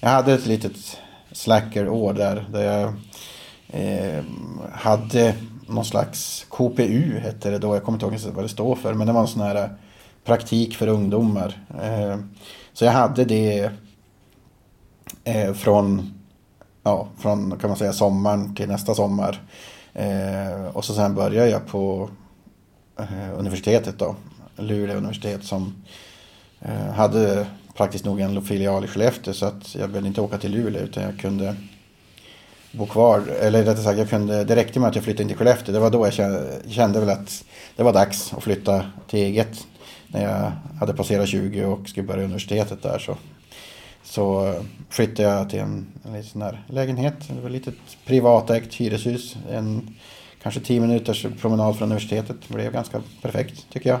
[0.00, 0.98] jag hade ett litet
[1.32, 2.46] slacker-år där.
[2.52, 2.92] Där jag
[3.68, 4.24] eh,
[4.72, 5.34] hade
[5.66, 7.74] någon slags KPU hette det då.
[7.74, 8.94] Jag kommer inte ihåg vad det står för.
[8.94, 9.70] Men det var en sån här eh,
[10.24, 11.64] praktik för ungdomar.
[11.82, 12.18] Eh,
[12.72, 13.70] så jag hade det
[15.24, 16.14] eh, från,
[16.82, 19.42] ja, från kan man säga sommaren till nästa sommar.
[19.94, 22.10] Eh, och så sen började jag på
[22.98, 24.16] eh, universitetet då.
[24.56, 25.74] Luleå universitet som
[26.64, 30.52] Eh, hade praktiskt nog en filial i Skellefteå så att jag behövde inte åka till
[30.52, 31.56] Luleå utan jag kunde
[32.72, 33.22] bo kvar.
[33.40, 35.72] Eller rättare sagt, jag kunde, det räckte med att jag flyttade in till Skellefteå.
[35.72, 37.44] Det var då jag kände, kände väl att
[37.76, 39.66] det var dags att flytta till eget
[40.06, 43.16] när jag hade passerat 20 och skulle börja universitetet där så,
[44.04, 44.54] så
[44.90, 47.14] flyttade jag till en, en liten sån här lägenhet.
[47.28, 47.74] Det var ett litet
[48.06, 49.36] privatägt hyreshus.
[49.50, 49.94] En,
[50.42, 52.36] kanske 10 minuters promenad från universitetet.
[52.48, 53.98] Det blev ganska perfekt tycker jag.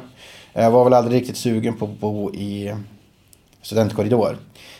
[0.52, 2.74] Jag var väl aldrig riktigt sugen på att bo i
[3.62, 4.36] studentkorridor.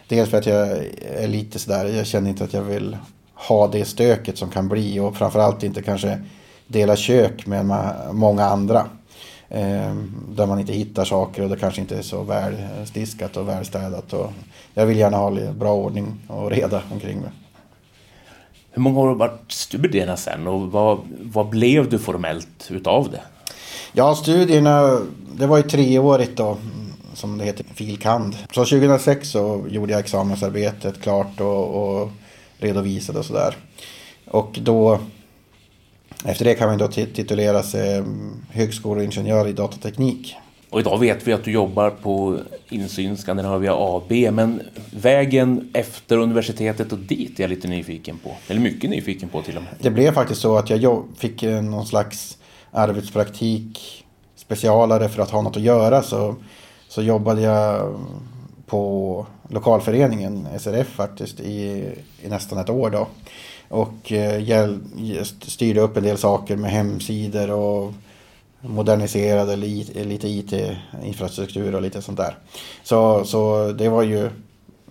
[0.08, 0.68] Dels för att jag
[1.00, 2.96] är lite sådär, jag känner inte att jag vill
[3.34, 6.22] ha det stöket som kan bli och framförallt inte kanske
[6.66, 8.86] dela kök med många andra.
[9.48, 9.94] Eh,
[10.28, 14.12] där man inte hittar saker och det kanske inte är så välstiskat och välstädat.
[14.12, 14.32] Och
[14.74, 17.30] jag vill gärna ha bra ordning och reda omkring mig.
[18.70, 23.10] Hur många år har du varit studierna sen och vad, vad blev du formellt utav
[23.10, 23.20] det?
[23.94, 25.00] Ja, studierna,
[25.36, 26.56] det var ju treårigt då,
[27.14, 28.36] som det heter, filkand.
[28.52, 32.10] Så 2006 så gjorde jag examensarbetet klart och, och
[32.58, 33.56] redovisade och sådär.
[34.26, 34.98] Och då
[36.24, 38.02] efter det kan man då titulera sig
[38.50, 40.36] högskoleingenjör i datateknik.
[40.70, 42.38] Och idag vet vi att du jobbar på
[42.68, 48.36] Insyn Skandinavia AB, men vägen efter universitetet och dit är jag lite nyfiken på.
[48.48, 49.72] Eller mycket nyfiken på till och med.
[49.78, 52.38] Det blev faktiskt så att jag fick någon slags
[52.72, 54.04] arbetspraktik
[54.36, 56.02] specialare för att ha något att göra.
[56.02, 56.34] Så,
[56.88, 57.94] så jobbade jag
[58.66, 61.90] på lokalföreningen SRF faktiskt i,
[62.22, 63.06] i nästan ett år då.
[63.68, 64.74] Och eh,
[65.42, 67.92] styrde upp en del saker med hemsidor och
[68.60, 72.38] moderniserade lite IT-infrastruktur och lite sånt där.
[72.82, 74.30] Så, så det var ju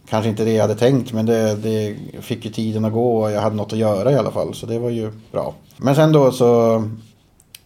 [0.10, 3.32] kanske inte det jag hade tänkt men det, det fick ju tiden att gå och
[3.32, 4.54] jag hade något att göra i alla fall.
[4.54, 5.54] Så det var ju bra.
[5.78, 6.84] Men sen då så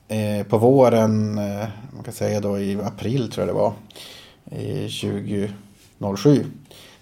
[0.08, 3.74] eh, på våren, eh, man kan säga då i april tror jag det var,
[4.49, 6.45] 2007.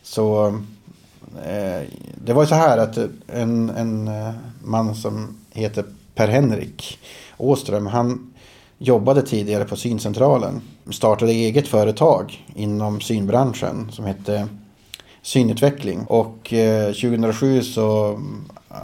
[0.04, 0.48] Så
[1.46, 4.34] eh, det var ju så här att eh, en, en eh,
[4.64, 5.86] man som heter
[6.16, 7.00] Per-Henrik
[7.38, 8.34] Åström, han
[8.78, 10.62] jobbade tidigare på syncentralen.
[10.92, 14.48] Startade eget företag inom synbranschen som hette
[15.22, 16.06] Synutveckling.
[16.08, 16.54] Och
[17.02, 18.20] 2007 så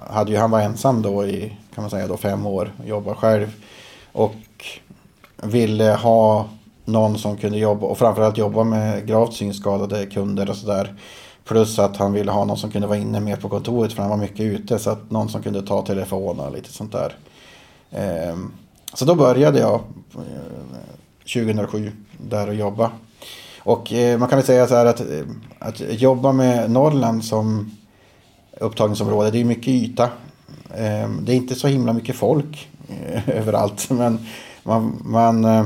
[0.09, 2.73] hade ju han var ensam då i kan man säga då fem år.
[2.85, 3.47] Jobbade själv.
[4.11, 4.35] Och
[5.43, 6.45] ville ha
[6.85, 10.95] någon som kunde jobba och framförallt jobba med gravt synskadade kunder och sådär.
[11.43, 14.09] Plus att han ville ha någon som kunde vara inne mer på kontoret för han
[14.09, 14.79] var mycket ute.
[14.79, 17.15] Så att någon som kunde ta telefonen och lite sånt där.
[17.91, 18.51] Ehm,
[18.93, 19.81] så då började jag
[20.15, 22.91] eh, 2007 där och jobba.
[23.59, 25.25] Och eh, man kan väl säga så här att, eh,
[25.59, 27.77] att jobba med Norrland som
[28.59, 30.09] upptagningsområde, det är mycket yta.
[30.75, 32.69] Ehm, det är inte så himla mycket folk
[33.27, 33.89] överallt.
[33.89, 34.19] Men
[34.63, 35.65] man, man, eh,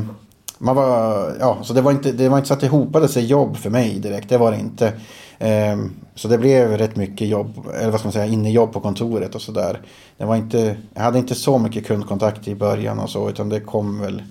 [0.57, 3.25] man var, ja, så det var, inte, det var inte så att det hopade sig
[3.25, 4.29] jobb för mig direkt.
[4.29, 4.93] Det var det inte.
[5.39, 9.35] Ehm, så det blev rätt mycket jobb, eller vad ska man säga, innejobb på kontoret
[9.35, 9.81] och sådär.
[10.17, 14.23] jag hade inte så mycket kundkontakt i början och så, utan det kom väl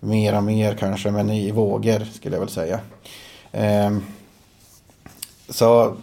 [0.00, 2.80] mer och mer kanske, men i vågor skulle jag väl säga.
[3.52, 4.02] Ehm,
[5.48, 5.96] så,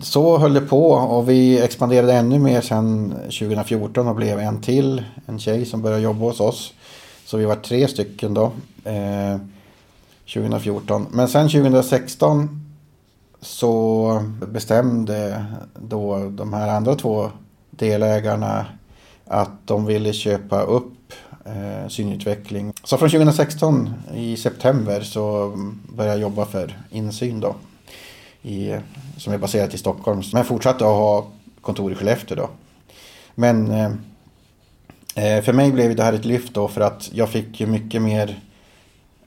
[0.00, 5.02] så höll det på och vi expanderade ännu mer sen 2014 och blev en till,
[5.26, 6.72] en tjej som började jobba hos oss.
[7.24, 8.52] Så vi var tre stycken då.
[8.84, 9.36] Eh,
[10.34, 11.06] 2014.
[11.10, 12.62] Men sen 2016
[13.40, 14.22] så
[14.52, 17.30] bestämde då de här andra två
[17.70, 18.66] delägarna
[19.26, 21.12] att de ville köpa upp
[21.44, 22.72] eh, synutveckling.
[22.84, 25.52] Så från 2016 i september så
[25.96, 27.54] började jag jobba för Insyn då.
[28.42, 28.74] I,
[29.22, 30.22] som är baserat i Stockholm.
[30.32, 31.26] Men fortsatte att ha
[31.60, 32.48] kontor i Skellefteå då.
[33.34, 33.90] Men eh,
[35.36, 38.02] eh för mig blev det här ett lyft då för att jag fick ju mycket
[38.02, 38.40] mer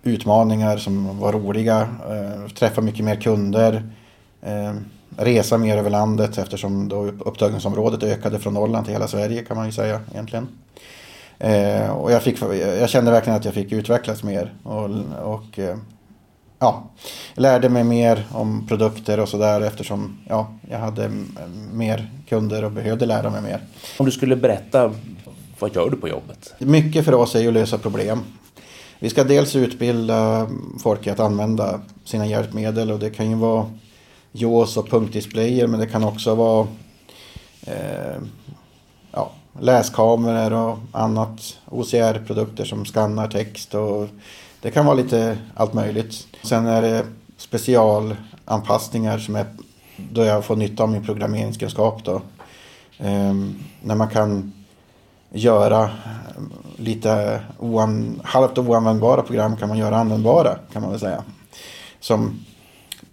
[0.03, 1.81] utmaningar som var roliga.
[1.81, 3.89] Eh, träffa mycket mer kunder.
[4.41, 4.73] Eh,
[5.17, 9.65] resa mer över landet eftersom då upptagningsområdet ökade från Norrland till hela Sverige kan man
[9.65, 10.47] ju säga egentligen.
[11.39, 12.41] Eh, och jag, fick,
[12.79, 14.53] jag kände verkligen att jag fick utvecklas mer.
[14.63, 14.89] Och,
[15.23, 15.77] och eh,
[16.60, 16.84] ja,
[17.34, 21.12] lärde mig mer om produkter och sådär eftersom ja, jag hade
[21.74, 23.62] mer kunder och behövde lära mig mer.
[23.97, 24.93] Om du skulle berätta,
[25.60, 26.53] vad gör du på jobbet?
[26.58, 28.24] Mycket för oss är ju att lösa problem.
[28.99, 30.47] Vi ska dels utbilda
[30.84, 33.70] folk i att använda sina hjälpmedel och det kan ju vara
[34.32, 36.68] JAWS och punktdisplayer men det kan också vara
[37.62, 38.18] eh,
[39.12, 41.58] ja, läskameror och annat.
[41.70, 44.08] OCR-produkter som skannar text och
[44.62, 46.28] det kan vara lite allt möjligt.
[46.43, 47.06] Sen är det
[47.38, 49.45] specialanpassningar som är
[50.12, 52.22] då jag får nytta av min programmeringskunskap då.
[52.97, 54.53] Ehm, när man kan
[55.32, 55.89] göra
[56.78, 61.24] lite oan, halvt oanvändbara program kan man göra användbara kan man väl säga.
[61.99, 62.45] Som,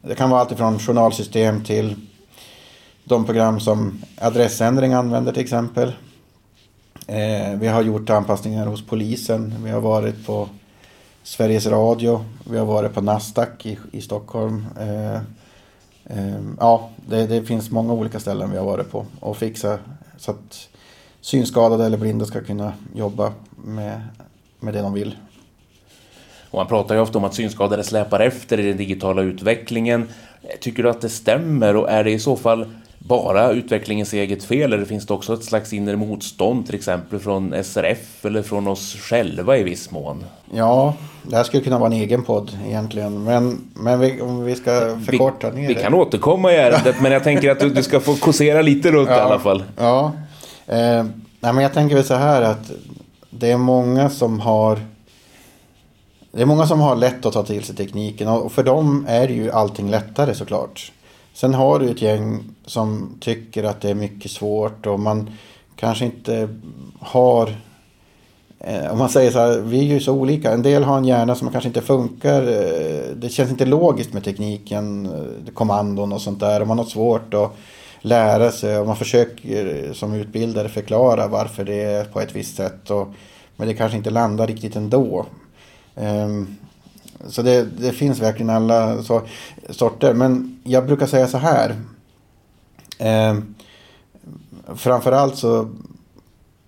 [0.02, 1.96] det kan vara alltifrån journalsystem till
[3.04, 5.92] de program som adressändring använder till exempel.
[7.06, 9.54] Eh, vi har gjort anpassningar hos polisen.
[9.64, 10.48] Vi har varit på
[11.24, 12.24] Sveriges Radio.
[12.50, 14.66] Vi har varit på Nasdaq i, i Stockholm.
[14.80, 15.14] Eh,
[16.04, 19.78] eh, ja, det, det, finns många olika ställen vi har varit på och fixa
[20.16, 20.68] så att
[21.20, 24.00] synskadade eller blinda ska kunna jobba med,
[24.60, 25.16] med det de vill.
[26.50, 30.08] Och man pratar ju ofta om att synskadade släpar efter i den digitala utvecklingen.
[30.60, 32.66] Tycker du att det stämmer och är det i så fall
[33.06, 37.64] bara utvecklingens eget fel eller finns det också ett slags inre motstånd till exempel från
[37.64, 40.24] SRF eller från oss själva i viss mån?
[40.54, 43.24] Ja, det här skulle kunna vara en egen podd egentligen.
[43.24, 45.74] Men, men vi, om vi ska förkorta vi, ner det.
[45.74, 48.90] Vi kan återkomma i ärendet men jag tänker att du, du ska få kåsera lite
[48.90, 49.62] runt ja, i alla fall.
[49.76, 50.12] Ja,
[50.66, 51.04] eh,
[51.40, 52.70] nej, men jag tänker väl så här att
[53.30, 54.78] det är många som har
[56.32, 59.28] det är många som har lätt att ta till sig tekniken och för dem är
[59.28, 60.92] ju allting lättare såklart.
[61.34, 65.30] Sen har du ett gäng som tycker att det är mycket svårt och man
[65.76, 66.48] kanske inte
[67.00, 67.56] har
[68.58, 70.52] eh, om man säger så här, vi är ju så olika.
[70.52, 72.42] En del har en hjärna som kanske inte funkar.
[72.42, 76.60] Eh, det känns inte logiskt med tekniken, eh, kommandon och sånt där.
[76.60, 77.56] Och man har svårt att
[78.00, 82.90] lära sig och man försöker som utbildare förklara varför det är på ett visst sätt.
[82.90, 83.08] Och,
[83.56, 85.26] men det kanske inte landar riktigt ändå.
[85.94, 86.56] Um,
[87.28, 89.22] så det, det, finns verkligen alla så,
[89.70, 90.14] sorter.
[90.14, 91.76] Men jag brukar säga så här.
[92.98, 93.38] Eh,
[94.74, 95.68] framförallt så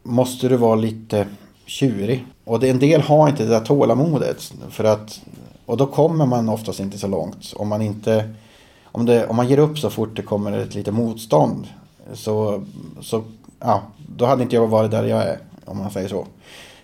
[0.03, 1.27] måste du vara lite
[1.67, 2.27] tjurig.
[2.45, 4.53] Och det, en del har inte det där tålamodet.
[4.71, 5.21] För att,
[5.67, 7.53] och då kommer man oftast inte så långt.
[7.57, 8.35] Om man, inte,
[8.85, 11.67] om, det, om man ger upp så fort det kommer ett litet motstånd.
[12.13, 12.65] Så,
[13.01, 13.25] så
[13.61, 13.83] ja,
[14.17, 15.39] då hade inte jag varit där jag är.
[15.65, 16.27] Om man säger så.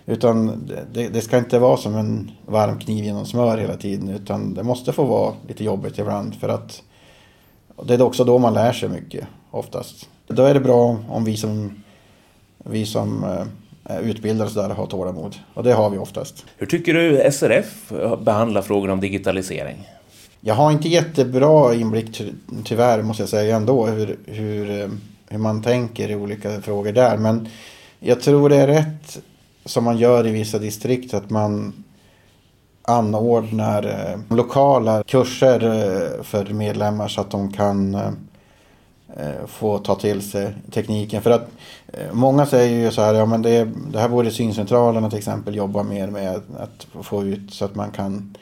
[0.05, 4.09] Utan det, det, ska inte vara som en varm kniv genom smör hela tiden.
[4.09, 6.35] Utan det måste få vara lite jobbigt ibland.
[6.35, 6.81] För att
[7.83, 10.09] det är också då man lär sig mycket oftast.
[10.27, 11.83] Då är det bra om vi som,
[12.57, 13.23] vi som
[13.89, 15.35] eh, utbildar oss där har tålamod.
[15.53, 16.45] Och det har vi oftast.
[16.57, 17.91] Hur tycker du SRF
[18.21, 19.87] behandlar frågor om digitalisering?
[20.41, 22.21] Jag har inte jättebra inblick
[22.65, 24.89] tyvärr måste jag säga ändå hur, hur, eh,
[25.29, 27.17] hur man tänker i olika frågor där.
[27.17, 27.47] Men
[27.99, 29.21] jag tror det är rätt
[29.65, 31.73] som man gör i vissa distrikt att man
[32.83, 38.07] anordnar eh, lokala kurser eh, för medlemmar så att de kan eh,
[39.17, 41.21] eh få ta till sig tekniken.
[41.21, 41.47] För att
[41.87, 45.55] eh, många säger ju så här, ja men det, det här borde syncentralerna till exempel
[45.55, 48.35] jobba mer med att få ut så att man kan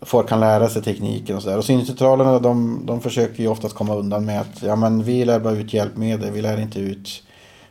[0.00, 1.58] folk kan lära sig tekniken och sådär.
[1.58, 5.40] Och syncentralerna de, de försöker ju oftast komma undan med att ja men vi lär
[5.40, 7.22] bara ut hjälpmedel, vi lär inte ut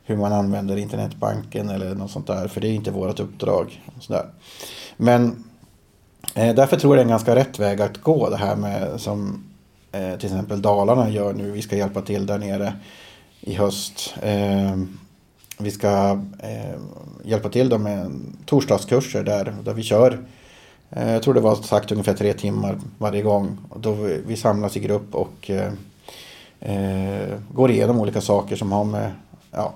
[0.06, 2.48] hur man använder internetbanken eller något sånt där.
[2.48, 3.82] För det är inte vårt uppdrag.
[4.00, 4.26] sådär.
[4.98, 5.44] Men
[6.36, 9.02] eh, därför tror jag det är en ganska rätt väg att gå det här med
[9.02, 9.44] som
[9.92, 11.52] eh, till exempel Dalarna gör nu.
[11.52, 12.74] Vi ska hjälpa till där nere
[13.42, 14.16] i höst.
[14.22, 14.78] Eh,
[15.60, 16.80] vi ska eh,
[17.24, 18.12] hjälpa till dem med
[18.46, 20.26] torsdagskurser där, där vi kör
[20.90, 23.58] eh, jag tror det var sagt ungefär tre timmar varje gång.
[23.76, 23.94] Då
[24.28, 25.72] vi, samlas i grupp och eh,
[26.60, 29.12] eh, går igenom olika saker som har med
[29.52, 29.74] ja,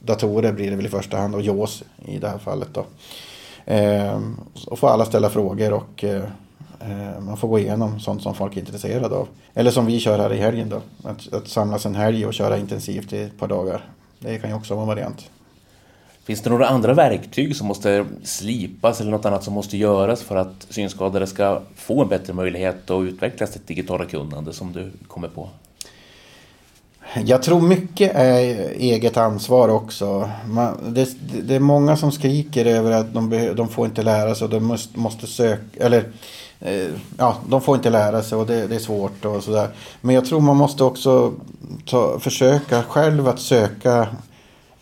[0.00, 2.68] datorer blir det väl i första hand och JAWS i det här fallet.
[2.72, 2.84] Då.
[3.64, 4.20] Eh,
[4.66, 6.24] och får alla ställa frågor och eh,
[6.80, 9.28] eh, man får gå igenom sånt som folk är intresserade av.
[9.54, 10.80] Eller som vi kör här i helgen då.
[11.08, 13.84] Att, att samlas en helg och köra intensivt i ett par dagar.
[14.18, 15.30] Det kan ju också vara en variant.
[16.24, 20.36] Finns det några andra verktyg som måste slipas eller något annat som måste göras för
[20.36, 25.28] att synskadade ska få en bättre möjlighet att utveckla sitt digitala kunnande som du kommer
[25.28, 25.48] på?
[27.14, 30.30] Jag tror mycket är eget ansvar också.
[30.46, 31.08] Man, det,
[31.42, 34.50] det, är många som skriker över att de, be, de får inte lära sig och
[34.50, 36.08] de måste, måste söka, eller
[36.60, 36.88] eh,
[37.18, 39.68] ja, de får inte lära sig och det, det är svårt och sådär.
[40.00, 41.32] Men jag tror man måste också
[41.84, 44.08] ta, försöka själv att söka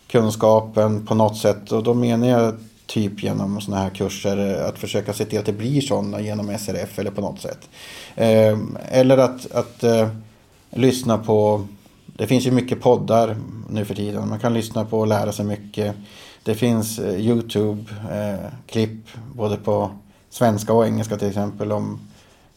[0.07, 1.71] kunskapen på något sätt.
[1.71, 2.53] Och då menar jag
[2.85, 6.57] typ genom sådana här kurser eh, att försöka se till att det blir sådana genom
[6.57, 7.69] SRF eller på något sätt.
[8.15, 8.57] Eh,
[8.89, 10.07] eller att, att eh,
[10.69, 11.67] lyssna på
[12.19, 13.35] det finns ju mycket poddar
[13.69, 14.29] nu för tiden.
[14.29, 15.95] Man kan lyssna på och lära sig mycket.
[16.43, 19.91] Det finns eh, YouTube-klipp eh, både på
[20.29, 21.99] svenska och engelska till exempel om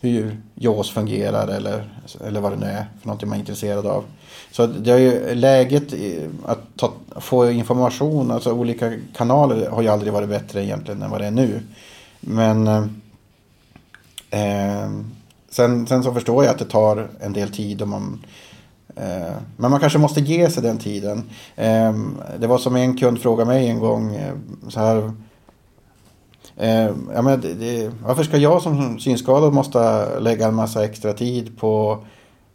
[0.01, 1.89] hur JAWS fungerar eller,
[2.25, 4.05] eller vad det nu är för någonting man är intresserad av.
[4.51, 5.95] Så det är ju läget
[6.45, 11.21] att ta, få information, alltså olika kanaler har ju aldrig varit bättre egentligen än vad
[11.21, 11.61] det är nu.
[12.21, 12.85] Men eh,
[14.31, 14.91] eh
[15.51, 18.25] sen, sen så förstår jag att det tar en del tid om man
[18.97, 21.23] Eh, men man kanske måste ge sig den tiden.
[21.57, 24.35] Ehm, det var som en kund frågade mig en gång eh,
[24.69, 25.13] så här.
[26.57, 31.13] Ehm, ja, men det, det, varför ska jag som synskadad måste lägga en massa extra
[31.13, 31.99] tid på,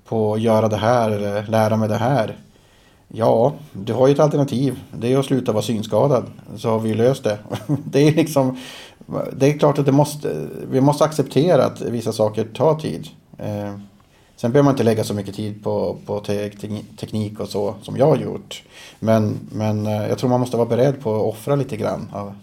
[0.06, 2.38] på att göra det här eller lära mig det här?
[3.08, 4.80] Ja, du har ju ett alternativ.
[4.92, 6.26] Det är att sluta vara synskadad.
[6.58, 7.38] Så har vi löst det.
[7.68, 8.58] Det är liksom...
[9.34, 13.08] Det är klart att det måste, vi måste acceptera att vissa saker tar tid.
[13.38, 13.82] Ehm,
[14.38, 16.50] Sen behöver man inte lägga så mycket tid på, på te
[17.00, 18.64] teknik och så som jag har gjort.
[19.00, 22.10] Men, men eh, jag tror man måste vara beredd på att offra lite grann.
[22.14, 22.34] Av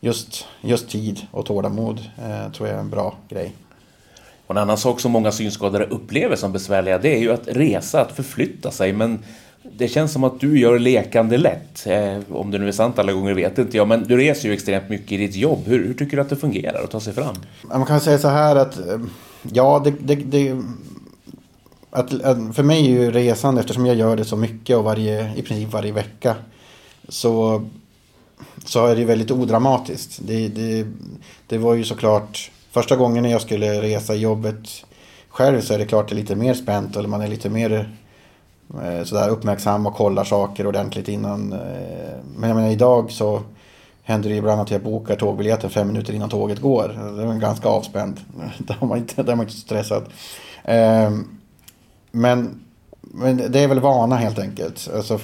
[0.00, 3.52] just, just tid och tålamod eh, tror jag är en bra grej.
[4.46, 8.00] Och en annan sak som många synskadade upplever som besvärliga det är ju att resa,
[8.00, 8.92] att förflytta sig.
[8.92, 9.18] Men
[9.62, 11.86] det känns som att du gör lekande lätt.
[11.86, 13.88] Eh, om det nu är sant alla gånger vet inte jag.
[13.88, 15.62] Men du reser ju extremt mycket i ditt jobb.
[15.66, 17.36] Hur, hur tycker du att det fungerar att ta sig fram?
[17.62, 19.00] Man kan säga så här att eh,
[19.42, 20.62] ja, det, det, det
[21.96, 25.36] att, att, för mig är ju resan, eftersom jag gör det så mycket och varje,
[25.36, 26.34] i princip varje vecka.
[27.08, 27.64] Så,
[28.64, 30.18] så är det väldigt odramatiskt.
[30.22, 30.86] Det, det,
[31.46, 34.84] det var ju såklart första gången när jag skulle resa i jobbet
[35.28, 37.96] själv så är det klart det är lite mer spänt eller man är lite mer
[38.82, 41.52] eh, sådär uppmärksam och kollar saker ordentligt innan.
[41.52, 41.58] Eh,
[42.36, 43.42] men jag menar idag så
[44.02, 46.88] händer det ibland att jag bokar tågbiljetten fem minuter innan tåget går.
[47.16, 48.20] Det är ganska avspänd.
[48.58, 50.02] Där är man inte, där är man inte stressad.
[50.64, 51.10] Eh,
[52.10, 52.60] men,
[53.00, 54.90] men det är väl vana helt enkelt.
[54.94, 55.20] Alltså,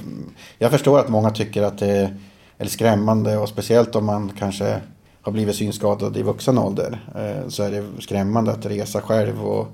[0.59, 2.13] jag förstår att många tycker att det
[2.59, 4.81] är skrämmande och speciellt om man kanske
[5.23, 7.01] har blivit synskadad i vuxen ålder.
[7.15, 9.45] Eh, så är det skrämmande att resa själv.
[9.45, 9.69] Och,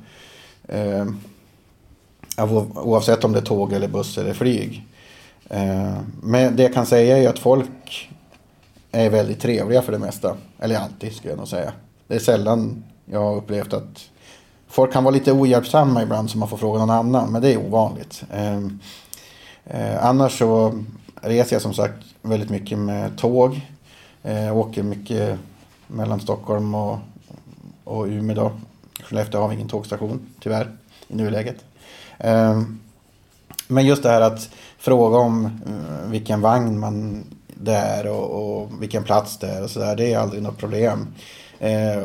[0.68, 1.06] eh,
[2.74, 4.86] oavsett om det är tåg eller buss eller flyg.
[5.50, 8.10] Eh, men det jag kan säga är att folk
[8.92, 10.36] är väldigt trevliga för det mesta.
[10.58, 11.72] Eller alltid skulle jag nog säga.
[12.06, 14.10] Det är sällan jag har upplevt att
[14.68, 17.32] Folk kan vara lite ohjälpsamma ibland så man får fråga någon annan.
[17.32, 18.24] Men det är ovanligt.
[18.32, 18.78] Ehm,
[19.64, 20.82] eh, annars så
[21.14, 23.60] reser jag som sagt väldigt mycket med tåg.
[24.22, 25.38] Jag åker mycket
[25.86, 26.98] mellan Stockholm och,
[27.84, 28.52] och Umeå då.
[29.04, 30.70] Skellefteå har vi ingen tågstation tyvärr
[31.08, 31.64] i nuläget.
[32.18, 32.80] Ehm,
[33.68, 38.82] men just det här att fråga om eh, vilken vagn man det är och, och
[38.82, 39.96] vilken plats det är och sådär.
[39.96, 41.06] Det är aldrig något problem.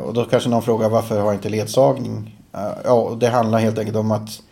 [0.02, 2.34] Och då kanske någon frågar varför har jag inte ledsagning?
[2.54, 4.42] Eh, ja, det handlar helt enkelt om att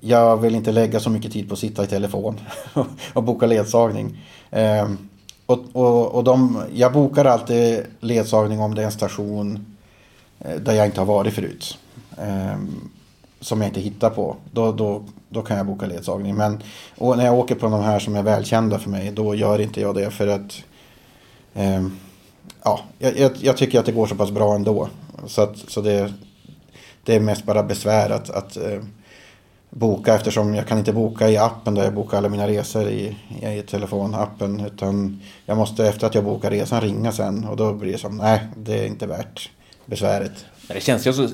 [0.00, 2.40] jag vill inte lägga så mycket tid på att sitta i telefon
[3.12, 4.18] och boka ledsagning.
[4.50, 4.98] Ehm,
[5.46, 9.74] och, och, och de, jag bokar alltid ledsagning om det är en station
[10.38, 11.78] eh, där jag inte har varit förut.
[12.18, 12.90] Ehm,
[13.40, 14.36] som jag inte hittar på.
[14.52, 16.34] Då, då, då kan jag boka ledsagning.
[16.34, 16.62] Men
[16.98, 19.94] när jag åker på de här som är välkända för mig, då gör inte jag
[19.94, 20.10] det.
[20.10, 20.62] För att
[21.54, 21.98] ehm,
[22.62, 24.88] ja, jag, jag, tycker att det går så pass bra ändå.
[25.26, 26.12] Så, att, så det,
[27.04, 28.80] det är mest bara besvär att, att eh,
[29.74, 33.16] boka eftersom jag kan inte boka i appen där jag bokar alla mina resor i,
[33.42, 34.66] i telefonappen.
[34.66, 38.16] Utan jag måste efter att jag bokar resan ringa sen och då blir det som
[38.16, 39.50] nej, det är inte värt
[39.86, 40.44] besväret.
[40.68, 41.28] Det känns ju också,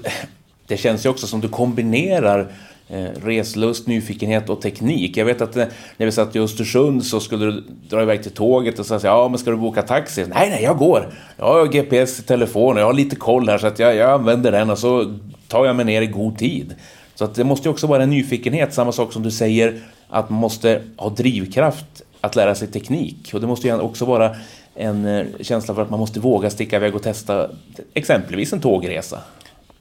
[0.67, 2.53] det känns ju också som du kombinerar
[2.89, 5.17] eh, reslust, nyfikenhet och teknik.
[5.17, 5.67] Jag vet att eh,
[5.97, 9.29] när vi satt i Östersund så skulle du dra iväg till tåget och säga ja
[9.29, 10.25] men ska du boka taxi?
[10.29, 11.13] Nej, nej, jag går.
[11.37, 14.53] Jag har GPS i telefonen, jag har lite koll här så att jag, jag använder
[14.53, 15.19] den och så
[15.51, 16.75] tar jag mig ner i god tid.
[17.15, 20.31] Så att det måste ju också vara en nyfikenhet, samma sak som du säger att
[20.31, 23.31] man måste ha drivkraft att lära sig teknik.
[23.35, 24.37] Och det måste ju också vara
[24.75, 27.51] en eh, känsla för att man måste våga sticka iväg och testa
[27.95, 29.19] exempelvis en tågresa.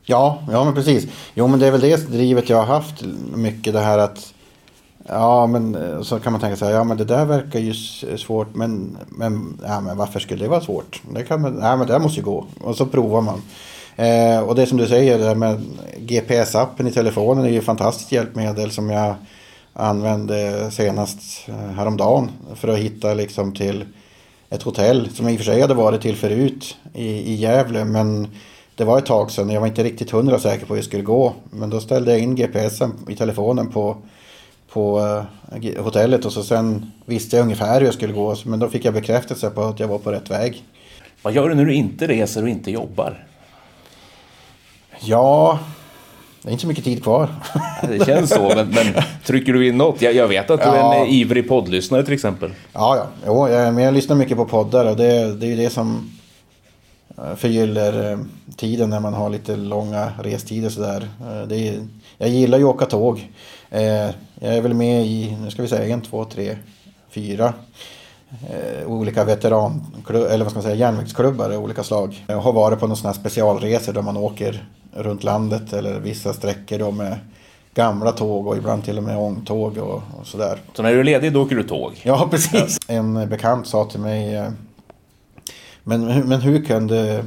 [0.05, 1.07] Ja, ja men precis.
[1.33, 3.03] Jo men det är väl det drivet jag har haft
[3.35, 4.33] mycket det här att
[5.11, 7.73] Ja men eh, så kan man tänka sig, ja men det där verkar ju
[8.09, 11.01] eh, svårt men, men, ja, men varför skulle det vara svårt?
[11.13, 12.45] Det kan man, ja men det måste ju gå.
[12.61, 13.41] Och så provar man.
[13.99, 15.61] Eh, och det som du säger, det med
[15.97, 19.15] GPS-appen i telefonen är ju ett fantastiskt hjälpmedel som jag
[19.73, 23.85] använde senast eh, häromdagen för att hitta liksom till
[24.49, 27.85] ett hotell som jag i och för sig hade varit till förut i, i Gävle
[27.85, 28.27] men
[28.75, 29.49] det var ett tag sedan.
[29.49, 31.33] Jag var inte riktigt hundra säker på hur det skulle gå.
[31.49, 33.97] Men då ställde jag in GPSen i telefonen på,
[34.71, 38.35] på uh, hotellet och så sen visste jag ungefär hur jag skulle gå.
[38.45, 40.63] Men då fick jag bekräftelse på att jag var på rätt väg.
[41.21, 43.28] Vad gör du när du inte reser och inte jobbar?
[44.99, 45.59] Ja,
[46.41, 47.29] det är inte så mycket tid kvar.
[47.87, 50.01] Det känns så, men, men trycker du in något?
[50.01, 50.95] Jag, jag vet att du ja.
[50.95, 52.51] är en ivrig poddlyssnare till exempel.
[52.73, 53.07] Ja, ja.
[53.25, 56.11] Jo, jag, men jag lyssnar mycket på poddar och det, det är ju det som
[57.17, 58.19] eh, förgyller eh,
[58.55, 61.07] tiden när man har lite långa restider sådär.
[61.21, 61.87] Eh, det är,
[62.17, 63.29] jag gillar ju att åka tåg.
[64.41, 66.55] Jag är väl med i, nu ska vi säga, en, två, tre,
[67.09, 67.53] fyra
[68.85, 72.25] olika veteran eller vad ska man säga, järnvägsklubbar av olika slag.
[72.27, 76.79] Jag har varit på några sådana specialresor där man åker runt landet eller vissa sträckor
[76.79, 77.17] då med
[77.73, 80.59] gamla tåg och ibland till och med ångtåg och, och sådär.
[80.73, 82.01] Så när du är ledig då åker du tåg?
[82.03, 82.77] Ja, precis.
[82.87, 84.49] En bekant sa till mig eh,
[85.83, 87.25] men, men hur kunde...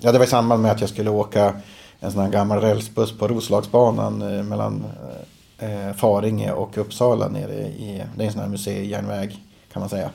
[0.00, 1.54] Ja, det var i samband med att jag skulle åka
[2.00, 4.84] en sån här gammal rälsbuss på Roslagsbanan eh, mellan
[5.58, 8.02] eh, Faringe och Uppsala nere i...
[8.16, 9.38] Det är en sån här museijärnväg
[9.72, 10.10] kan man säga.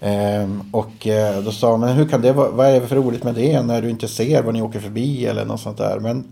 [0.00, 3.24] Ehm, och eh, då sa man, hur kan det vara, vad är det för roligt
[3.24, 5.98] med det när du inte ser vad ni åker förbi eller något sånt där.
[6.00, 6.24] Men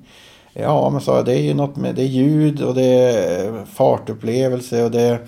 [0.53, 3.65] ja, men sa jag, det är ju något med, det är ljud och det är
[3.65, 5.19] fartupplevelse och det,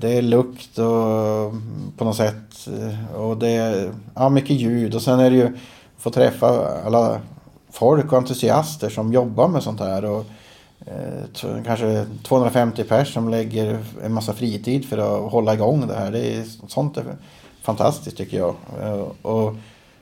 [0.00, 1.52] det är lukt och
[1.96, 2.68] på något sätt.
[3.16, 5.56] Och det är ja, mycket ljud och sen är det ju
[5.98, 7.20] få träffa alla
[7.72, 10.04] folk och entusiaster som jobbar med sånt här.
[10.04, 10.24] Och,
[11.66, 16.12] kanske 250 pers som lägger en massa fritid för att hålla igång det här.
[16.12, 17.04] Det är sånt är
[17.62, 18.54] fantastiskt tycker jag.
[18.82, 19.54] Eh, och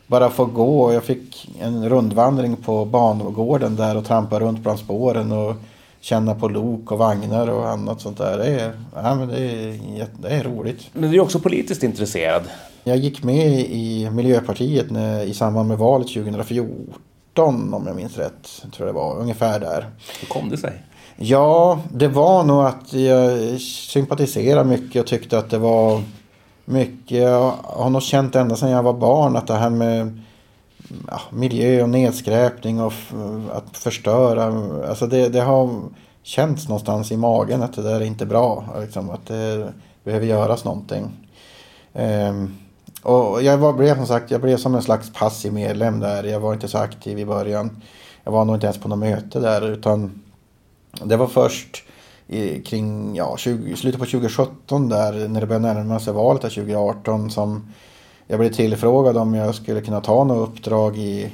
[0.07, 0.93] bara få gå.
[0.93, 5.55] Jag fick en rundvandring på bangården där och trampa runt bland spåren och
[6.01, 8.39] känna på lok och vagnar och annat sånt där.
[8.39, 10.91] Det är, ja, men det är, det är roligt.
[10.93, 12.43] Men du är också politiskt intresserad.
[12.85, 16.95] Jag gick med i Miljöpartiet när, i samband med valet 2014
[17.43, 18.63] om jag minns rätt.
[18.73, 19.91] Tror jag det var, ungefär där.
[20.21, 20.83] Hur kom det sig?
[21.17, 26.03] Ja, det var nog att jag sympatiserade mycket och tyckte att det var
[26.65, 27.19] mycket.
[27.19, 30.21] Jag har nog känt ända sedan jag var barn att det här med
[31.09, 32.93] ja, miljö och nedskräpning och
[33.53, 34.45] att förstöra.
[34.89, 35.81] Alltså det, det har
[36.23, 38.65] känts någonstans i magen att det där är inte bra.
[38.81, 39.73] Liksom, att det
[40.05, 41.05] behöver göras någonting.
[41.93, 42.59] Um,
[43.09, 46.25] och jag var, blev som sagt jag blev som en slags passiv medlem där.
[46.25, 47.83] Jag var inte så aktiv i början.
[48.25, 50.23] Jag var nog inte ens på något möte där utan
[51.05, 51.85] det var först
[52.27, 57.31] i, kring ja, 20, slutet på 2017 där när det började närma sig valet 2018
[57.31, 57.73] som
[58.27, 61.31] jag blev tillfrågad om jag skulle kunna ta något uppdrag i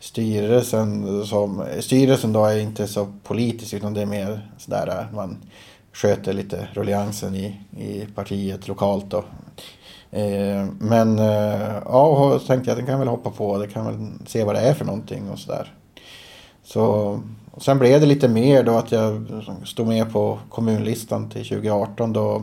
[0.00, 1.26] styrelsen.
[1.26, 5.36] Som, styrelsen då är inte så politisk utan det är mer sådär att man
[5.92, 9.24] sköter lite ruljangsen i, i partiet lokalt då.
[10.10, 13.86] Eh, men eh, ja, och tänkte jag att den kan väl hoppa på, det kan
[13.86, 15.72] väl se vad det är för någonting och sådär.
[16.64, 17.20] Så
[17.60, 19.26] sen blev det lite mer då att jag
[19.64, 22.42] stod med på kommunlistan till 2018 då.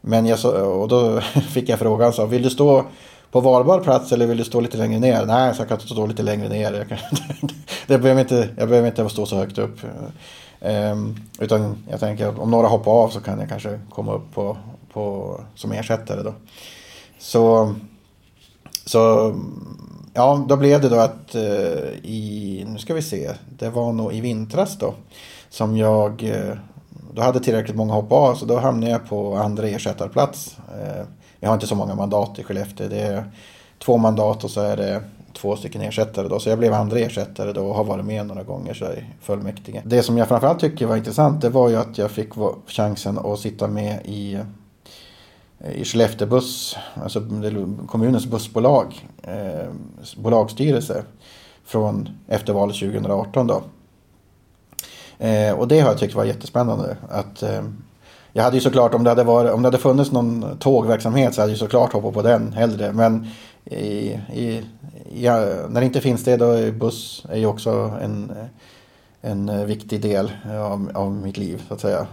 [0.00, 0.38] Men jag
[0.80, 1.20] och då
[1.50, 2.84] fick jag frågan så vill du stå
[3.30, 5.26] på valbar plats eller vill du stå lite längre ner?
[5.26, 6.72] Nej, så jag kan stå lite längre ner.
[6.72, 6.98] Jag, kan,
[7.86, 9.80] det behöver inte, jag behöver inte stå så högt upp.
[10.60, 14.34] Um, utan jag tänker att om några hoppar av så kan jag kanske komma upp
[14.34, 14.56] på,
[14.92, 16.34] på, som ersättare då.
[17.18, 17.74] Så,
[18.84, 19.34] så
[20.18, 21.42] Ja, då blev det då att eh,
[22.02, 24.94] i, nu ska vi se, det var nog i vintras då.
[25.50, 26.56] Som jag, eh,
[27.14, 30.56] då hade tillräckligt många hopp av så då hamnade jag på andra ersättarplats.
[30.80, 31.04] Eh,
[31.40, 32.88] jag har inte så många mandat i Skellefteå.
[32.88, 33.24] Det är
[33.78, 35.02] två mandat och så är det
[35.32, 36.38] två stycken ersättare då.
[36.38, 39.82] Så jag blev andra ersättare då och har varit med några gånger så i fullmäktige.
[39.84, 42.28] Det som jag framförallt tycker var intressant det var ju att jag fick
[42.66, 44.38] chansen att sitta med i
[45.74, 47.22] i Skellefteå buss, alltså
[47.86, 49.68] kommunens bussbolag, eh,
[50.16, 51.02] bolagsstyrelse
[51.64, 53.62] från efter valet 2018 då.
[55.18, 56.96] Eh, och det har jag tyckt var jättespännande.
[57.08, 57.62] Att, eh,
[58.32, 61.40] jag hade ju såklart, om det hade, varit, om det hade funnits någon tågverksamhet så
[61.40, 62.92] hade jag såklart hoppat på den hellre.
[62.92, 63.26] Men
[63.64, 64.62] i, i,
[65.14, 65.36] ja,
[65.68, 67.70] när det inte finns det då är buss är ju också
[68.02, 68.32] en,
[69.20, 72.06] en viktig del av, av mitt liv så att säga.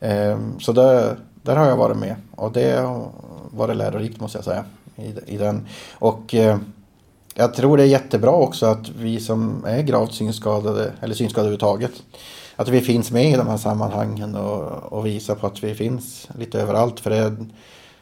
[0.00, 1.16] Eh, så det,
[1.48, 3.08] där har jag varit med och det har
[3.50, 4.64] varit lärorikt måste jag säga.
[4.96, 5.66] I, i den.
[5.92, 6.58] Och eh,
[7.34, 12.02] jag tror det är jättebra också att vi som är gravt synskadade, eller synskadade överhuvudtaget,
[12.56, 16.28] att vi finns med i de här sammanhangen och, och visar på att vi finns
[16.38, 17.00] lite överallt.
[17.00, 17.36] För det,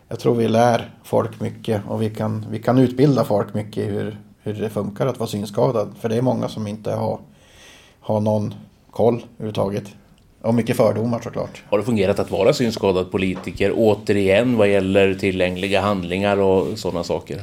[0.08, 3.86] jag tror vi lär folk mycket och vi kan, vi kan utbilda folk mycket i
[3.86, 5.94] hur, hur det funkar att vara synskadad.
[6.00, 7.18] För det är många som inte har,
[8.00, 8.54] har någon
[8.90, 9.84] koll överhuvudtaget.
[10.46, 11.62] Och mycket fördomar såklart.
[11.70, 17.40] Har det fungerat att vara synskadad politiker återigen vad gäller tillgängliga handlingar och sådana saker?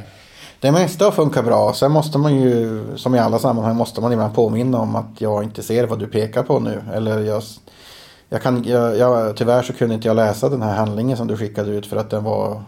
[0.60, 1.74] Det mesta har funkat bra.
[1.74, 5.43] Sen måste man ju, som i alla sammanhang, måste man ibland påminna om att jag
[5.43, 6.82] inte ser vad du pekar på nu.
[6.93, 7.43] Eller jag,
[8.30, 11.38] jag kan, jag, jag, tyvärr så kunde inte jag läsa den här handlingen som du
[11.38, 12.64] skickade ut för att den var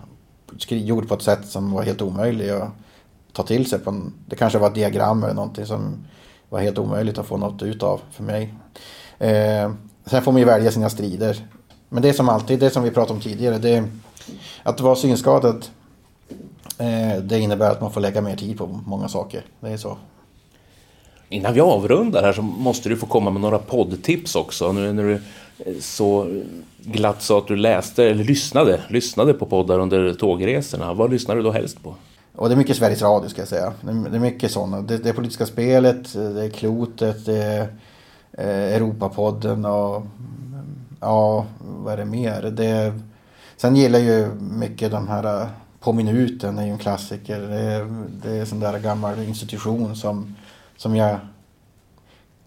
[0.68, 2.70] gjord på ett sätt som var helt omöjlig att
[3.34, 3.80] ta till sig.
[3.80, 6.06] På en, det kanske var ett diagram eller någonting som
[6.50, 8.54] var helt omöjligt att få något ut av för mig.
[9.20, 9.72] Eh,
[10.06, 11.46] sen får man ju välja sina strider.
[11.90, 13.84] Men det är som alltid, det som vi pratade om tidigare, det
[14.64, 15.66] att vara synskadad
[16.78, 19.46] Eh, det innebär att man får lägga mer tid på många saker.
[19.60, 19.98] Det är så.
[21.30, 24.72] Innan vi avrundar här så måste du få komma med några poddtips också.
[24.72, 26.42] Nu när du eh, så
[26.80, 30.94] glatt sa att du läste, eller lyssnade, lyssnade på poddar under tågresorna.
[30.94, 31.96] Vad lyssnar du då helst på?
[32.36, 33.74] Och det är mycket Sveriges Radio ska jag säga.
[33.82, 34.82] Det är mycket sådana.
[34.82, 37.68] Det, det är Politiska spelet, det är Klotet, det är
[38.38, 40.04] eh, Europapodden och
[41.00, 42.42] ja, vad är det mer?
[42.42, 42.94] Det,
[43.58, 45.48] sen gillar jag ju mycket de här eh,
[45.80, 47.40] på minuten är ju en klassiker.
[47.40, 50.36] Det är, det är en sån där gammal institution som,
[50.78, 51.20] som jag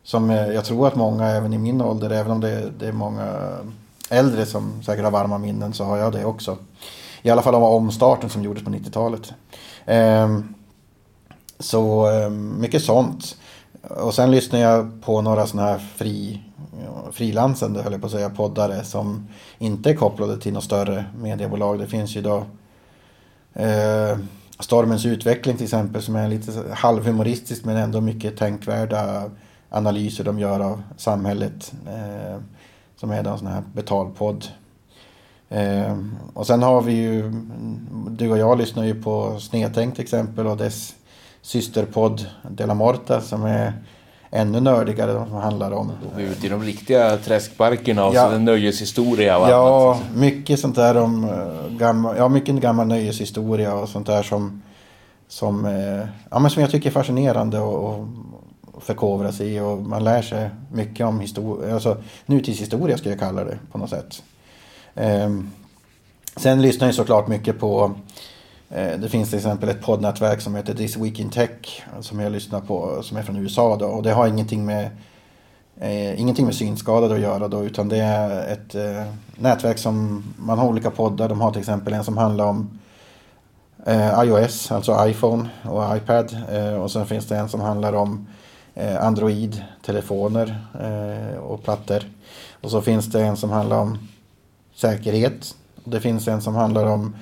[0.08, 2.92] som eh, jag tror att många även i min ålder, även om det, det är
[2.92, 3.56] många
[4.10, 6.56] äldre som säkert har varma minnen så har jag det också.
[7.22, 9.32] I alla fall av omstarten som gjordes på 90-talet.
[9.86, 10.38] Eh,
[11.58, 13.36] så eh, mycket sånt.
[13.88, 16.42] Och sen lyssnar jag på några sådana här fri,
[17.12, 19.28] frilansande, höll jag på att säga, poddare som
[19.58, 21.78] inte är kopplade till något större mediebolag.
[21.78, 22.44] Det finns ju då
[23.58, 24.18] Eh,
[24.60, 29.30] Stormens utveckling till exempel som är lite halvhumoristisk men ändå mycket tänkvärda
[29.70, 31.72] analyser de gör av samhället.
[31.86, 32.40] Eh,
[32.96, 34.46] som är en sån här betalpodd.
[35.48, 35.96] Eh,
[36.34, 37.32] och sen har vi ju,
[38.10, 40.94] du och jag lyssnar ju på Snedtänk till exempel och dess
[41.42, 43.72] systerpodd Dela Morta som är
[44.30, 45.92] ännu nördigare som handlar om.
[46.16, 48.30] Vi ute i de riktiga träskparkerna och ja.
[48.30, 50.16] så nöjeshistoria och Ja, annat.
[50.16, 54.62] mycket sånt där om eh, gammal, ja mycket gammal nöjeshistoria och sånt där som,
[55.28, 58.06] som, eh, ja, men som jag tycker är fascinerande och, och
[58.80, 63.44] förkovra sig i och man lär sig mycket om historia, alltså nutidshistoria ska jag kalla
[63.44, 64.22] det på något sätt.
[64.94, 65.50] Um,
[66.36, 67.94] sen lyssnar jag såklart mycket på
[68.70, 72.32] Eh, det finns till exempel ett poddnätverk som heter This Week in Tech som jag
[72.32, 74.90] lyssnar på som är från USA då och det har ingenting med
[75.80, 80.58] eh, ingenting med synskadade att göra då utan det är ett eh, nätverk som man
[80.58, 81.28] har olika poddar.
[81.28, 82.78] De har till exempel en som handlar om
[83.86, 88.26] eh, iOS, alltså iPhone och iPad eh, och sen finns det en som handlar om
[88.74, 92.02] eh, Android, telefoner eh, och plattor.
[92.60, 93.98] Och så finns det en som handlar om
[94.74, 95.54] säkerhet.
[95.84, 97.16] Det finns en som handlar om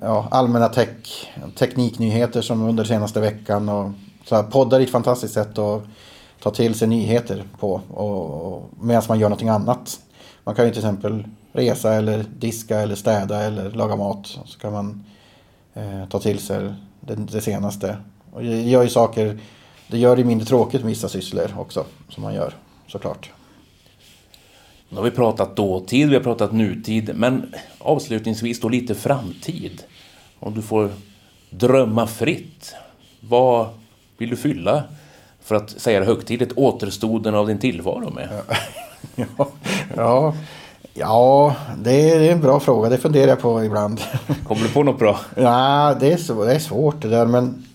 [0.00, 1.28] ja, allmänna tech,
[1.58, 3.68] tekniknyheter som under senaste veckan.
[3.68, 3.90] Och,
[4.24, 5.82] så här, poddar är ett fantastiskt sätt att
[6.42, 10.00] ta till sig nyheter på och, och, medan man gör någonting annat.
[10.44, 14.38] Man kan ju till exempel resa eller diska eller städa eller laga mat.
[14.44, 15.04] Så kan man
[15.74, 17.96] eh, ta till sig det, det senaste.
[18.32, 19.40] Och det gör ju saker,
[19.86, 22.54] det gör det mindre tråkigt med vissa sysslor också som man gör
[22.86, 23.30] såklart.
[24.88, 29.82] Nu har vi pratat dåtid, vi har pratat nutid, men avslutningsvis då lite framtid.
[30.40, 30.90] Om du får
[31.50, 32.74] drömma fritt,
[33.20, 33.68] vad
[34.18, 34.84] vill du fylla,
[35.40, 38.28] för att säga det högtidligt, återstoden av din tillvaro med?
[39.14, 39.26] Ja,
[39.96, 40.34] ja,
[40.94, 42.88] ja det, är, en bra fråga.
[42.88, 44.00] Det funderar jag på ibland.
[44.46, 45.20] Kommer du på något bra?
[45.34, 47.66] Ja, det är, så, det är svårt det där, men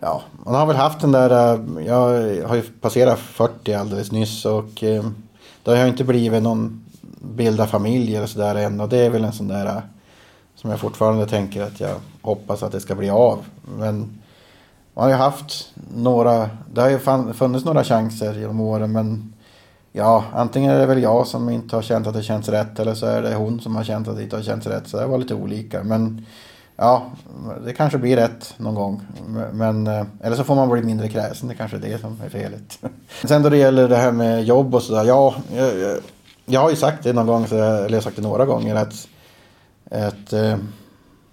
[0.00, 1.54] ja, man har väl haft den där...
[1.54, 2.00] Eh, jag
[2.48, 5.04] har ju passerat 40 alldeles nyss och eh,
[5.72, 6.84] det har inte blivit någon
[7.20, 9.78] bilda familj eller sådär än och det är väl en sån där äh,
[10.54, 13.44] som jag fortfarande tänker att jag hoppas att det ska bli av.
[13.78, 13.98] Men
[14.94, 16.98] man har ju haft några, det har ju
[17.32, 19.32] funnits några chanser genom åren men
[19.92, 22.94] ja, antingen är det väl jag som inte har känt att det känns rätt eller
[22.94, 24.88] så är det hon som har känt att det inte har känts rätt.
[24.88, 25.82] Så det var lite olika.
[25.82, 26.26] Men
[26.76, 27.06] ja,
[27.64, 29.02] det kanske blir rätt någon gång.
[29.52, 32.28] Men, eh, eller så får man bli mindre kräsen, det kanske är det som är
[32.28, 32.78] felet.
[33.24, 35.98] Sen då det gäller det här med jobb och sådär, ja, jag,
[36.46, 39.08] jag, har ju sagt det någon gång, eller jag har sagt det några gånger, att,
[39.90, 40.56] att eh,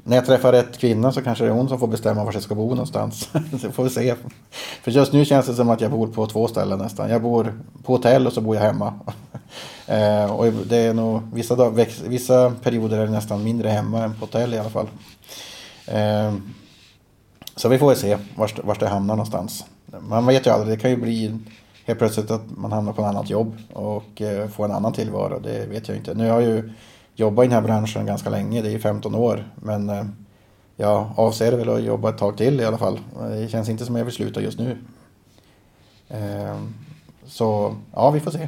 [0.03, 2.43] när jag träffar rätt kvinna så kanske det är hon som får bestämma var jag
[2.43, 3.29] ska bo någonstans.
[3.61, 4.15] så får vi se.
[4.81, 7.09] För just nu känns det som att jag bor på två ställen nästan.
[7.09, 8.93] Jag bor på hotell och så bor jag hemma.
[9.87, 14.13] eh, och det är nog, vissa, dag, vissa perioder är det nästan mindre hemma än
[14.13, 14.87] på hotell i alla fall.
[15.87, 16.33] Eh,
[17.55, 19.65] så vi får väl se vart, vart det hamnar någonstans.
[19.99, 21.39] Man vet ju aldrig, det kan ju bli
[21.85, 25.39] helt plötsligt att man hamnar på ett annat jobb och eh, får en annan tillvaro.
[25.39, 26.13] Det vet jag inte.
[26.13, 26.71] Nu har jag ju
[27.15, 29.51] jobbat i den här branschen ganska länge, det är 15 år.
[29.55, 30.05] Men eh,
[30.75, 32.99] jag avser väl att jobba ett tag till i alla fall.
[33.29, 34.77] Det känns inte som jag vill sluta just nu.
[36.09, 36.57] Eh,
[37.25, 38.47] så ja, vi får se.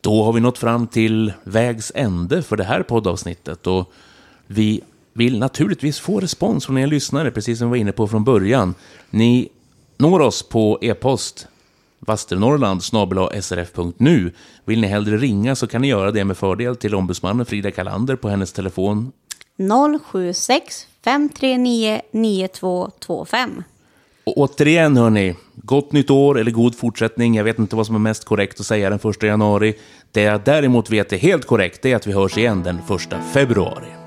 [0.00, 3.92] Då har vi nått fram till vägs ände för det här poddavsnittet och
[4.46, 4.80] vi
[5.12, 8.74] vill naturligtvis få respons från er lyssnare, precis som vi var inne på från början.
[9.10, 9.48] Ni
[9.98, 11.48] når oss på e-post
[12.06, 14.32] vasternorrland srf.nu.
[14.64, 18.16] Vill ni hellre ringa så kan ni göra det med fördel till ombudsmannen Frida Kalander
[18.16, 19.12] på hennes telefon
[20.12, 23.62] 076 539 9225.
[24.24, 27.34] Och återigen hörni, gott nytt år eller god fortsättning.
[27.34, 29.74] Jag vet inte vad som är mest korrekt att säga den första januari.
[30.12, 34.03] Det jag däremot vet är helt korrekt är att vi hörs igen den första februari.